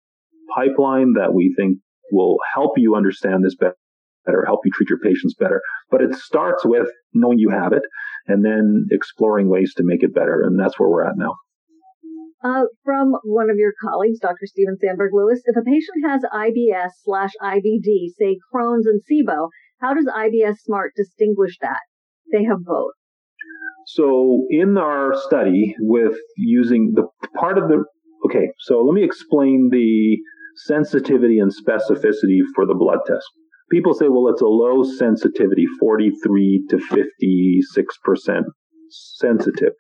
[0.55, 1.79] pipeline that we think
[2.11, 3.77] will help you understand this better
[4.47, 5.61] help you treat your patients better.
[5.91, 7.83] But it starts with knowing you have it
[8.27, 10.43] and then exploring ways to make it better.
[10.43, 11.35] And that's where we're at now.
[12.45, 14.47] Uh, from one of your colleagues, Dr.
[14.47, 19.49] Steven Sandberg Lewis, if a patient has IBS slash IBD, say Crohn's and SIBO,
[19.81, 21.79] how does IBS Smart distinguish that?
[22.33, 22.93] They have both.
[23.87, 27.07] So in our study with using the
[27.37, 27.85] part of the,
[28.27, 30.19] okay, so let me explain the
[30.67, 33.27] sensitivity and specificity for the blood test
[33.73, 38.43] people say, well, it's a low sensitivity, 43 to 56%
[38.91, 39.73] sensitive.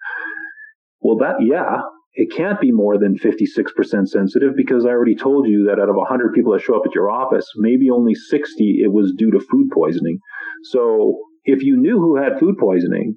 [1.00, 1.82] Well, that, yeah,
[2.14, 5.96] it can't be more than 56% sensitive because I already told you that out of
[5.96, 9.40] 100 people that show up at your office, maybe only 60 it was due to
[9.40, 10.18] food poisoning.
[10.64, 13.14] So if you knew who had food poisoning,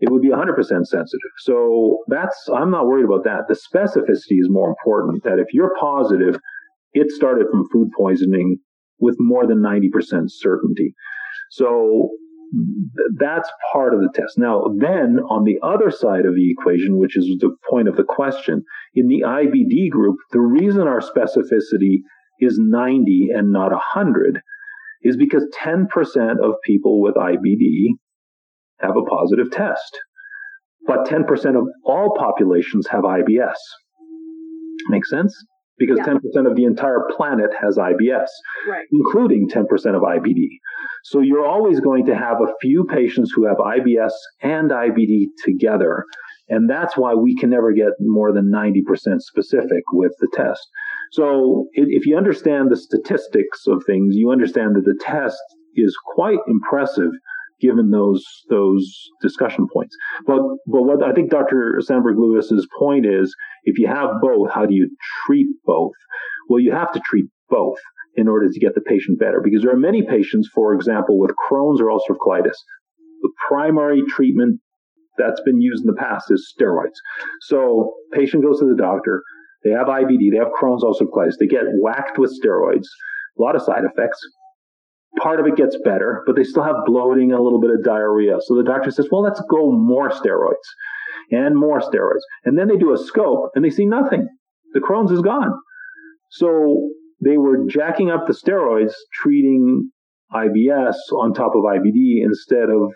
[0.00, 1.34] it would be 100% sensitive.
[1.38, 3.44] So that's, I'm not worried about that.
[3.48, 6.38] The specificity is more important that if you're positive,
[6.92, 8.58] it started from food poisoning
[9.04, 10.94] with more than 90% certainty.
[11.50, 12.08] So
[13.18, 14.38] that's part of the test.
[14.38, 18.04] Now, then on the other side of the equation, which is the point of the
[18.04, 21.98] question, in the IBD group, the reason our specificity
[22.40, 24.40] is 90 and not 100
[25.02, 25.86] is because 10%
[26.42, 27.98] of people with IBD
[28.80, 29.98] have a positive test.
[30.86, 33.60] But 10% of all populations have IBS.
[34.88, 35.34] Make sense?
[35.78, 36.14] Because yeah.
[36.14, 38.28] 10% of the entire planet has IBS,
[38.68, 38.86] right.
[38.92, 39.62] including 10%
[39.94, 40.46] of IBD.
[41.04, 44.12] So you're always going to have a few patients who have IBS
[44.42, 46.04] and IBD together.
[46.48, 50.66] And that's why we can never get more than 90% specific with the test.
[51.12, 55.40] So if you understand the statistics of things, you understand that the test
[55.74, 57.10] is quite impressive
[57.60, 58.84] given those those
[59.22, 59.94] discussion points.
[60.26, 61.80] But but what I think Dr.
[61.80, 63.34] Sandberg Lewis's point is,
[63.64, 64.90] if you have both, how do you
[65.26, 65.92] treat both?
[66.48, 67.78] Well, you have to treat both.
[68.16, 69.40] in order to get the patient better.
[69.42, 72.56] Because there are many patients, for example, with Crohn's or ulcerative colitis.
[73.22, 74.60] The primary treatment
[75.18, 76.98] that's been used in the past is steroids.
[77.42, 79.22] So patient goes to the doctor.
[79.64, 80.30] They have IBD.
[80.30, 81.38] They have Crohn's ulcerative colitis.
[81.38, 82.86] They get whacked with steroids.
[83.38, 84.18] A lot of side effects.
[85.20, 87.84] Part of it gets better, but they still have bloating and a little bit of
[87.84, 88.38] diarrhea.
[88.40, 90.54] So the doctor says, well, let's go more steroids
[91.30, 92.22] and more steroids.
[92.44, 94.26] And then they do a scope and they see nothing.
[94.72, 95.52] The Crohn's is gone.
[96.30, 96.90] So
[97.24, 99.90] they were jacking up the steroids, treating
[100.32, 102.92] IBS on top of IBD instead of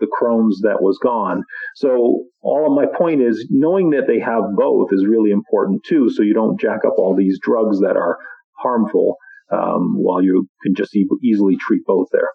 [0.00, 1.42] the Crohn's that was gone.
[1.76, 6.08] So all of my point is knowing that they have both is really important too.
[6.08, 8.16] So you don't jack up all these drugs that are
[8.56, 9.16] harmful
[9.52, 12.28] um, while you can just e- easily treat both there.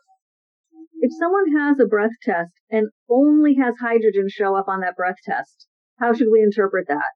[1.00, 5.18] If someone has a breath test and only has hydrogen show up on that breath
[5.26, 5.68] test,
[6.00, 7.12] how should we interpret that?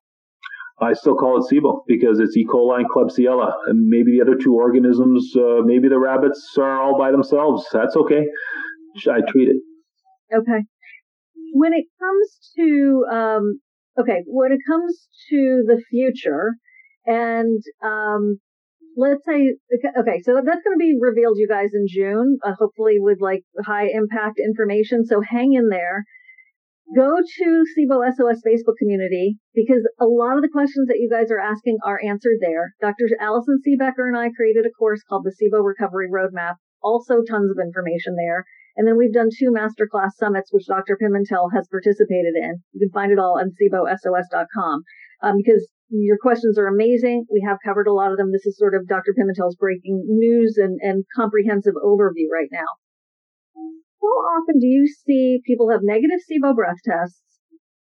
[0.80, 2.46] I still call it SIBO because it's E.
[2.46, 3.52] coli and Klebsiella.
[3.66, 7.66] And maybe the other two organisms, uh, maybe the rabbits are all by themselves.
[7.74, 8.28] That's okay.
[9.10, 9.58] I treat it.
[10.36, 10.66] Okay.
[11.54, 13.60] When it comes to, um,
[14.00, 16.56] okay, when it comes to the future
[17.06, 18.40] and, um,
[18.98, 19.54] let's say,
[19.96, 23.44] okay, so that's going to be revealed you guys in June, uh, hopefully with like
[23.64, 25.06] high impact information.
[25.06, 26.04] So hang in there.
[26.96, 31.30] Go to SIBO SOS Facebook community because a lot of the questions that you guys
[31.30, 32.74] are asking are answered there.
[32.82, 33.06] Dr.
[33.22, 36.56] Allison Siebecker and I created a course called the SIBO Recovery Roadmap.
[36.82, 38.46] Also tons of information there.
[38.78, 40.98] And then we've done two masterclass summits, which Dr.
[41.02, 42.62] Pimentel has participated in.
[42.72, 44.84] You can find it all on SIBOSOS.com.
[45.22, 47.26] Um, because your questions are amazing.
[47.32, 48.32] We have covered a lot of them.
[48.32, 49.14] This is sort of Dr.
[49.18, 52.68] Pimentel's breaking news and, and comprehensive overview right now.
[54.02, 57.22] How often do you see people have negative SIBO breath tests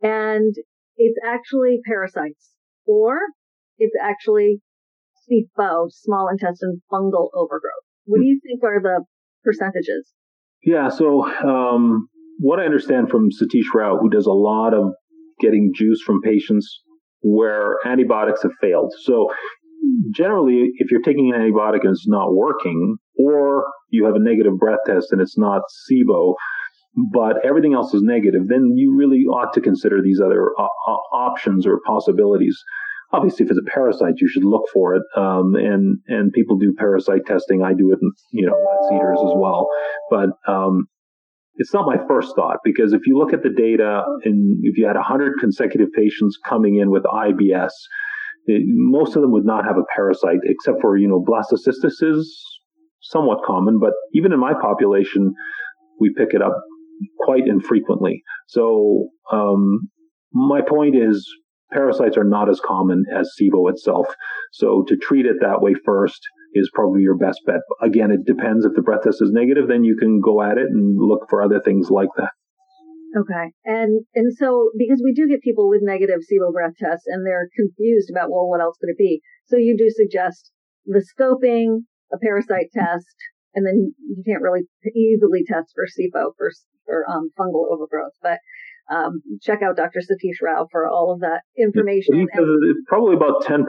[0.03, 0.55] and
[0.97, 2.51] it's actually parasites
[2.87, 3.19] or
[3.79, 4.61] it's actually
[5.29, 7.85] SIFO, small intestine fungal overgrowth?
[8.05, 9.05] What do you think are the
[9.43, 10.13] percentages?
[10.63, 10.89] Yeah.
[10.89, 14.93] So, um, what I understand from Satish Rao, who does a lot of
[15.41, 16.83] getting juice from patients
[17.25, 18.93] where antibiotics have failed.
[19.03, 19.33] So,
[20.11, 24.59] generally, if you're taking an antibiotic and it's not working, or you have a negative
[24.59, 26.35] breath test and it's not SIBO,
[27.13, 31.67] but everything else is negative, then you really ought to consider these other uh, options
[31.67, 32.57] or possibilities.
[33.13, 36.75] Obviously if it's a parasite you should look for it um, and and people do
[36.77, 37.63] parasite testing.
[37.63, 37.99] I do it
[38.33, 39.69] you know at cedars as well.
[40.11, 40.87] But um,
[41.57, 44.87] it's not my first thought because if you look at the data and if you
[44.87, 47.71] had 100 consecutive patients coming in with ibs
[48.47, 52.43] it, most of them would not have a parasite except for you know blastocystis is
[53.01, 55.33] somewhat common but even in my population
[56.01, 56.57] we pick it up
[57.21, 59.89] quite infrequently so um,
[60.33, 61.27] my point is
[61.75, 64.07] parasites are not as common as SIBO itself.
[64.53, 66.21] So to treat it that way first
[66.55, 67.61] is probably your best bet.
[67.83, 68.65] Again, it depends.
[68.65, 71.43] If the breath test is negative, then you can go at it and look for
[71.43, 72.31] other things like that.
[73.17, 73.55] Okay.
[73.65, 77.49] And and so because we do get people with negative SIBO breath tests and they're
[77.55, 79.21] confused about well what else could it be?
[79.47, 80.51] So you do suggest
[80.85, 83.15] the scoping, a parasite test,
[83.55, 86.51] and then you can't really easily test for SIBO for
[86.85, 88.19] for um, fungal overgrowth.
[88.21, 88.39] But
[88.91, 90.01] um, check out Dr.
[90.01, 92.27] Satish Rao for all of that information.
[92.29, 93.63] It's probably about 10%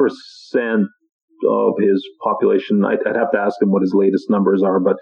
[1.44, 2.84] of his population.
[2.86, 4.98] I'd, I'd, have to ask him what his latest numbers are, but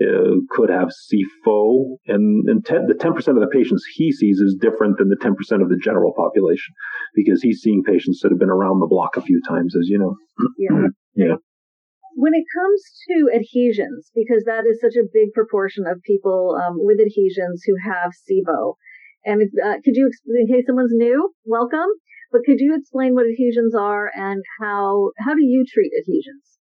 [0.00, 1.96] uh, could have SIFO.
[2.06, 5.32] And, and ten, the 10% of the patients he sees is different than the 10%
[5.62, 6.74] of the general population
[7.14, 9.98] because he's seeing patients that have been around the block a few times, as you
[9.98, 10.16] know.
[10.58, 10.88] Yeah.
[11.14, 11.36] yeah.
[12.14, 16.76] When it comes to adhesions, because that is such a big proportion of people um,
[16.78, 18.74] with adhesions who have SIBO,
[19.26, 20.08] and uh, could you,
[20.38, 21.90] in case someone's new, welcome.
[22.32, 26.56] But could you explain what adhesions are and how how do you treat adhesions?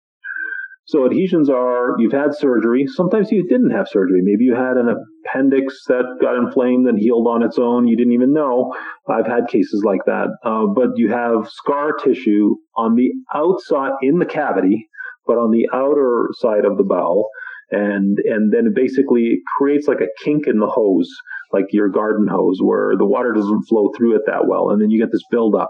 [0.88, 2.86] So adhesions are you've had surgery.
[2.88, 4.22] Sometimes you didn't have surgery.
[4.22, 4.88] Maybe you had an
[5.26, 7.88] appendix that got inflamed and healed on its own.
[7.88, 8.72] You didn't even know.
[9.10, 10.28] I've had cases like that.
[10.44, 14.88] Uh, but you have scar tissue on the outside in the cavity,
[15.26, 17.30] but on the outer side of the bowel,
[17.72, 21.10] and and then basically it creates like a kink in the hose
[21.56, 24.70] like your garden hose where the water doesn't flow through it that well.
[24.70, 25.70] And then you get this buildup.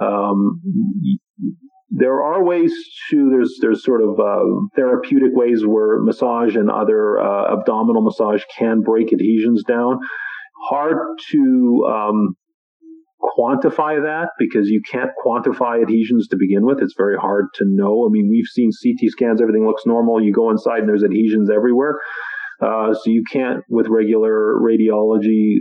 [0.00, 0.60] Um,
[1.90, 2.72] there are ways
[3.10, 8.42] to there's there's sort of uh, therapeutic ways where massage and other uh, abdominal massage
[8.58, 9.98] can break adhesions down.
[10.68, 10.96] Hard
[11.30, 12.36] to um,
[13.38, 16.78] quantify that because you can't quantify adhesions to begin with.
[16.80, 18.06] It's very hard to know.
[18.06, 20.22] I mean, we've seen CT scans; everything looks normal.
[20.22, 21.98] You go inside and there's adhesions everywhere.
[22.60, 25.58] Uh, so you can't, with regular radiology,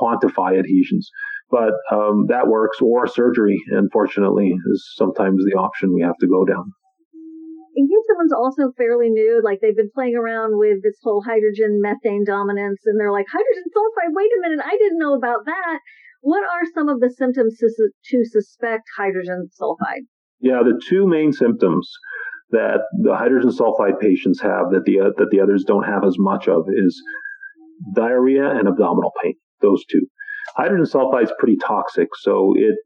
[0.00, 1.10] quantify adhesions.
[1.50, 6.44] But um, that works, or surgery, unfortunately, is sometimes the option we have to go
[6.44, 6.72] down.
[7.76, 11.80] in case someone's also fairly new, like they've been playing around with this whole hydrogen
[11.80, 15.78] methane dominance and they're like, hydrogen sulfide, wait a minute, I didn't know about that.
[16.20, 20.06] What are some of the symptoms to, suspect hydrogen sulfide?
[20.40, 21.90] Yeah, the two main symptoms
[22.50, 26.16] that the hydrogen sulfide patients have that the uh, that the others don't have as
[26.18, 27.00] much of is
[27.94, 29.34] diarrhea and abdominal pain.
[29.60, 30.06] Those two.
[30.56, 32.76] Hydrogen sulfide is pretty toxic, so it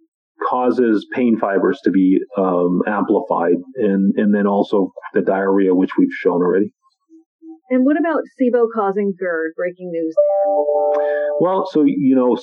[0.48, 6.12] causes pain fibers to be um, amplified, and and then also the diarrhea, which we've
[6.12, 6.72] shown already.
[7.72, 9.52] And what about SIBO causing GERD?
[9.56, 11.02] Breaking news there.
[11.40, 12.36] Well, so, you know,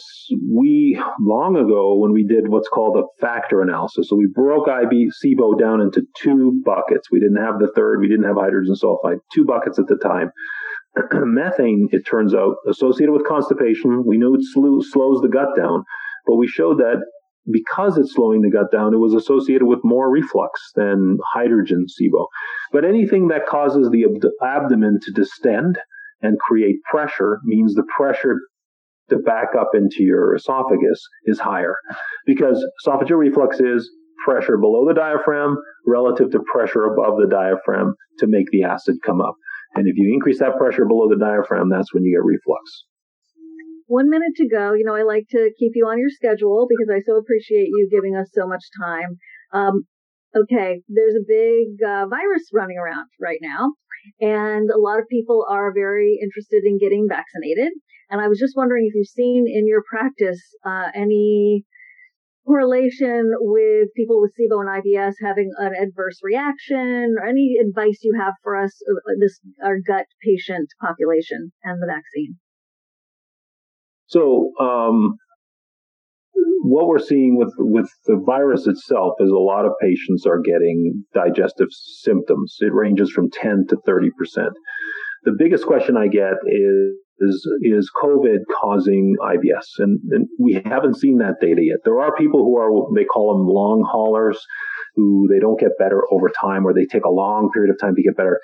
[0.52, 5.12] we long ago when we did what's called a factor analysis, so we broke IB
[5.24, 7.12] SIBO down into two buckets.
[7.12, 10.32] We didn't have the third, we didn't have hydrogen sulfide, two buckets at the time.
[11.14, 14.04] Methane, it turns out, associated with constipation.
[14.08, 15.84] We know it slows the gut down,
[16.26, 17.06] but we showed that
[17.52, 22.26] because it's slowing the gut down, it was associated with more reflux than hydrogen SIBO.
[22.72, 25.78] But anything that causes the ab- abdomen to distend
[26.22, 28.36] and create pressure means the pressure
[29.10, 31.76] to back up into your esophagus is higher
[32.26, 33.90] because esophageal reflux is
[34.24, 39.22] pressure below the diaphragm relative to pressure above the diaphragm to make the acid come
[39.22, 39.34] up.
[39.76, 42.84] And if you increase that pressure below the diaphragm, that's when you get reflux
[43.90, 44.74] one minute to go.
[44.74, 47.90] You know, I like to keep you on your schedule because I so appreciate you
[47.90, 49.18] giving us so much time.
[49.52, 49.84] Um,
[50.38, 53.74] okay, there's a big uh, virus running around right now,
[54.22, 57.74] and a lot of people are very interested in getting vaccinated.
[58.12, 61.66] And I was just wondering if you've seen in your practice uh, any
[62.46, 68.14] correlation with people with SIBO and IBS having an adverse reaction, or any advice you
[68.20, 72.38] have for us, uh, this our gut patient population and the vaccine.
[74.10, 75.18] So, um,
[76.62, 81.04] what we're seeing with, with the virus itself is a lot of patients are getting
[81.14, 82.58] digestive symptoms.
[82.60, 84.10] It ranges from 10 to 30%.
[85.24, 89.66] The biggest question I get is, is, is COVID causing IBS?
[89.80, 91.80] And, and we haven't seen that data yet.
[91.84, 94.40] There are people who are, they call them long haulers,
[94.96, 97.96] who they don't get better over time or they take a long period of time
[97.96, 98.40] to get better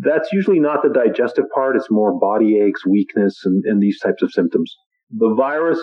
[0.00, 1.76] that's usually not the digestive part.
[1.76, 4.74] It's more body aches, weakness, and, and these types of symptoms.
[5.10, 5.80] The virus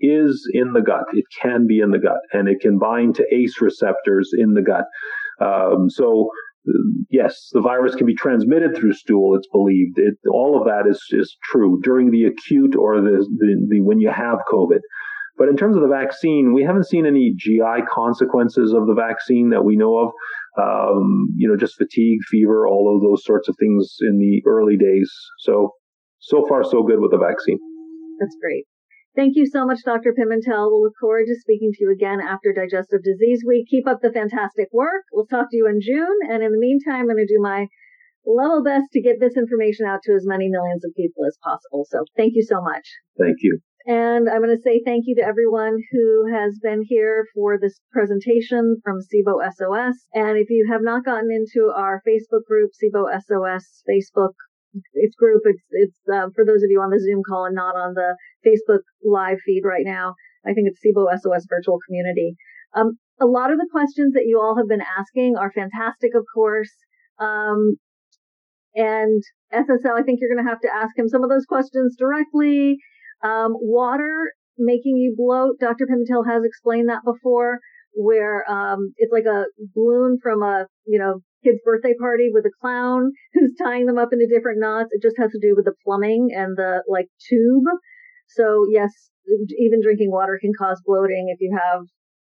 [0.00, 1.04] is in the gut.
[1.12, 4.62] It can be in the gut, and it can bind to ACE receptors in the
[4.62, 4.84] gut.
[5.40, 6.28] Um, so,
[7.10, 9.36] yes, the virus can be transmitted through stool.
[9.36, 9.98] It's believed.
[9.98, 14.00] It, all of that is is true during the acute or the, the, the when
[14.00, 14.80] you have COVID.
[15.38, 19.50] But in terms of the vaccine, we haven't seen any GI consequences of the vaccine
[19.50, 20.12] that we know of.
[20.58, 24.76] Um, you know, just fatigue, fever, all of those sorts of things in the early
[24.78, 25.12] days.
[25.40, 25.72] So,
[26.18, 27.58] so far, so good with the vaccine.
[28.18, 28.64] That's great.
[29.14, 30.12] Thank you so much, Dr.
[30.12, 30.68] Pimentel.
[30.70, 33.66] We'll look forward to speaking to you again after Digestive Disease Week.
[33.68, 35.04] Keep up the fantastic work.
[35.12, 36.18] We'll talk to you in June.
[36.28, 37.66] And in the meantime, I'm going to do my
[38.26, 41.86] level best to get this information out to as many millions of people as possible.
[41.88, 42.84] So thank you so much.
[43.18, 43.60] Thank you.
[43.86, 47.78] And I'm going to say thank you to everyone who has been here for this
[47.92, 49.94] presentation from SIBO SOS.
[50.12, 54.32] And if you have not gotten into our Facebook group, SIBO SOS Facebook
[54.92, 57.76] it's group, it's, it's uh, for those of you on the Zoom call and not
[57.76, 60.14] on the Facebook live feed right now.
[60.44, 62.36] I think it's SIBO SOS virtual community.
[62.74, 66.24] Um, a lot of the questions that you all have been asking are fantastic, of
[66.34, 66.72] course.
[67.18, 67.76] Um,
[68.74, 69.22] and
[69.52, 72.76] SSL, I think you're going to have to ask him some of those questions directly.
[73.22, 75.58] Um, water making you bloat.
[75.60, 75.86] Dr.
[75.86, 77.60] Pimentel has explained that before,
[77.92, 79.44] where um, it's like a
[79.74, 84.12] balloon from a you know kid's birthday party with a clown who's tying them up
[84.12, 84.90] into different knots.
[84.92, 87.64] It just has to do with the plumbing and the like tube.
[88.28, 88.90] So yes,
[89.58, 91.82] even drinking water can cause bloating if you have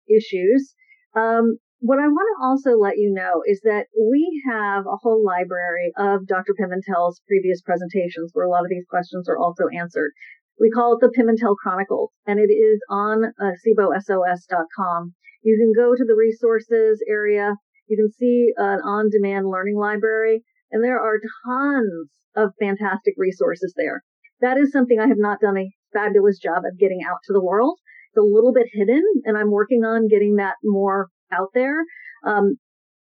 [0.08, 0.74] issues.
[1.14, 5.24] Um, what I want to also let you know is that we have a whole
[5.24, 6.54] library of Dr.
[6.54, 10.12] Pimentel's previous presentations where a lot of these questions are also answered.
[10.60, 15.14] We call it the Pimentel Chronicles, and it is on uh, SIBOSOS.com.
[15.42, 17.54] You can go to the resources area.
[17.88, 24.02] You can see an on-demand learning library, and there are tons of fantastic resources there.
[24.40, 27.42] That is something I have not done a fabulous job of getting out to the
[27.42, 27.78] world.
[28.10, 31.84] It's a little bit hidden, and I'm working on getting that more out there.
[32.26, 32.56] Um,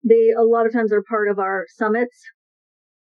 [0.07, 2.17] they a lot of times are part of our summits,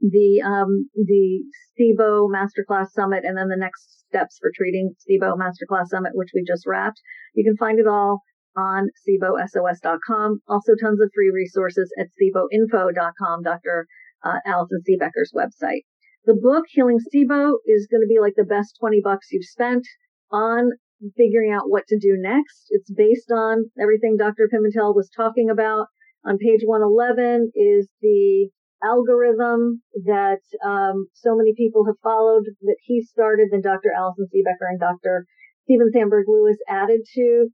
[0.02, 1.44] the um, the
[1.80, 6.44] SIBO Masterclass Summit, and then the next steps for treating SIBO Masterclass Summit, which we
[6.46, 7.00] just wrapped.
[7.34, 8.22] You can find it all
[8.58, 10.42] on SIBOSOS.com.
[10.48, 13.88] Also, tons of free resources at SIBOinfo.com, Dr.
[14.24, 15.86] Uh, Allison Siebecker's website.
[16.26, 19.84] The book Healing SIBO is going to be like the best 20 bucks you've spent
[20.32, 20.72] on
[21.18, 22.68] figuring out what to do next.
[22.70, 24.48] It's based on everything Dr.
[24.54, 25.88] Pimentel was talking about.
[26.24, 28.50] On page 111 is the
[28.84, 33.92] algorithm that um, so many people have followed that he started, then Dr.
[33.96, 35.26] Allison Siebecker and Dr.
[35.64, 37.48] Steven Sandberg Lewis added to.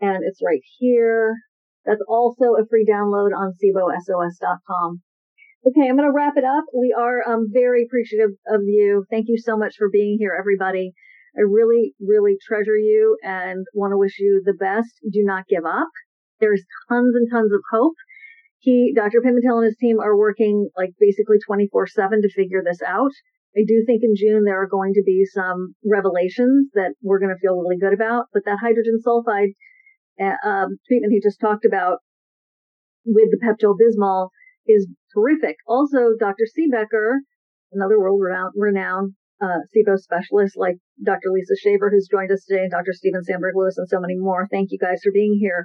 [0.00, 1.34] And it's right here.
[1.84, 5.02] That's also a free download on SIBOSOS.com.
[5.66, 6.64] Okay, I'm going to wrap it up.
[6.74, 9.04] We are um, very appreciative of you.
[9.10, 10.92] Thank you so much for being here, everybody.
[11.36, 14.88] I really, really treasure you and want to wish you the best.
[15.02, 15.88] Do not give up.
[16.40, 17.94] There's tons and tons of hope.
[18.58, 19.20] He, Dr.
[19.20, 23.12] Pimentel and his team are working like basically 24 7 to figure this out.
[23.56, 27.34] I do think in June there are going to be some revelations that we're going
[27.34, 29.54] to feel really good about, but that hydrogen sulfide
[30.20, 31.98] uh, um, treatment he just talked about
[33.04, 34.28] with the Pepto Bismol
[34.66, 35.56] is terrific.
[35.66, 36.44] Also, Dr.
[36.44, 37.20] Siebecker,
[37.72, 38.20] another world
[38.54, 41.30] renowned uh, SIBO specialist like Dr.
[41.32, 42.92] Lisa Shaver, who's joined us today, and Dr.
[42.92, 44.48] Steven Sandberg Lewis, and so many more.
[44.50, 45.64] Thank you guys for being here.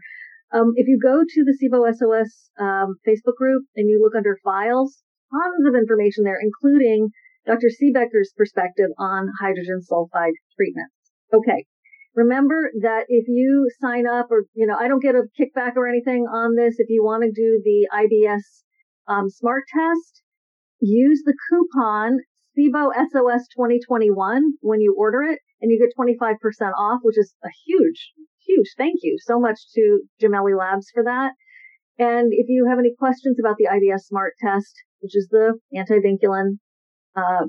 [0.54, 4.38] Um, if you go to the SIBO SOS um, Facebook group and you look under
[4.44, 7.10] files, tons of information there, including
[7.46, 7.70] Dr.
[7.70, 10.94] Siebecker's perspective on hydrogen sulfide treatments.
[11.34, 11.66] Okay.
[12.14, 15.88] Remember that if you sign up or, you know, I don't get a kickback or
[15.88, 16.76] anything on this.
[16.78, 18.44] If you want to do the IBS
[19.08, 20.22] um, smart test,
[20.82, 22.20] use the coupon
[22.58, 26.36] SIBO SOS 2021 when you order it and you get 25%
[26.78, 28.12] off, which is a huge,
[28.46, 31.32] huge thank you so much to Gemelli Labs for that.
[31.98, 36.58] And if you have any questions about the IBS Smart Test, which is the antivinculin
[37.16, 37.46] uh,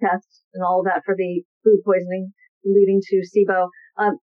[0.00, 2.32] test and all of that for the food poisoning
[2.64, 3.68] leading to SIBO,
[3.98, 4.18] um,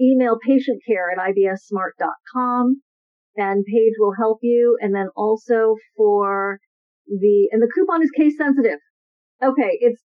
[0.00, 2.80] email patient care at ibssmart.com
[3.36, 4.78] and Paige will help you.
[4.80, 6.58] And then also for
[7.06, 8.78] the, and the coupon is case sensitive.
[9.42, 9.78] Okay.
[9.80, 10.02] It's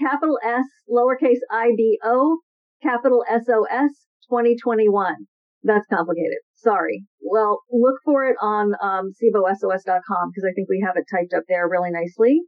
[0.00, 2.38] capital S, lowercase I B O,
[2.82, 5.14] capital S O S 2021.
[5.62, 6.38] That's complicated.
[6.54, 7.04] Sorry.
[7.20, 11.42] Well, look for it on um, SIBOSOS.com because I think we have it typed up
[11.48, 12.40] there really nicely.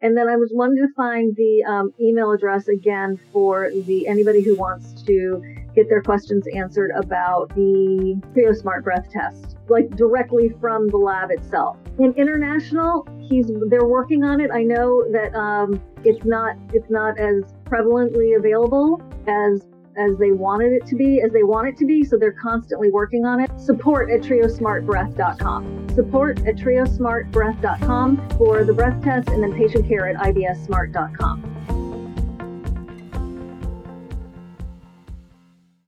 [0.00, 4.42] And then I was wanting to find the um, email address again for the anybody
[4.42, 5.42] who wants to
[5.74, 11.30] get their questions answered about the Trio Smart Breath test, like directly from the lab
[11.30, 11.78] itself.
[11.98, 14.50] In international, he's they're working on it.
[14.52, 19.66] I know that um, it's not it's not as prevalently available as
[19.98, 22.04] as they wanted it to be, as they want it to be.
[22.04, 23.50] So they're constantly working on it.
[23.58, 25.88] Support at triosmartbreath.com.
[25.94, 31.87] Support at triosmartbreath.com for the breath test and then patient care at ibssmart.com.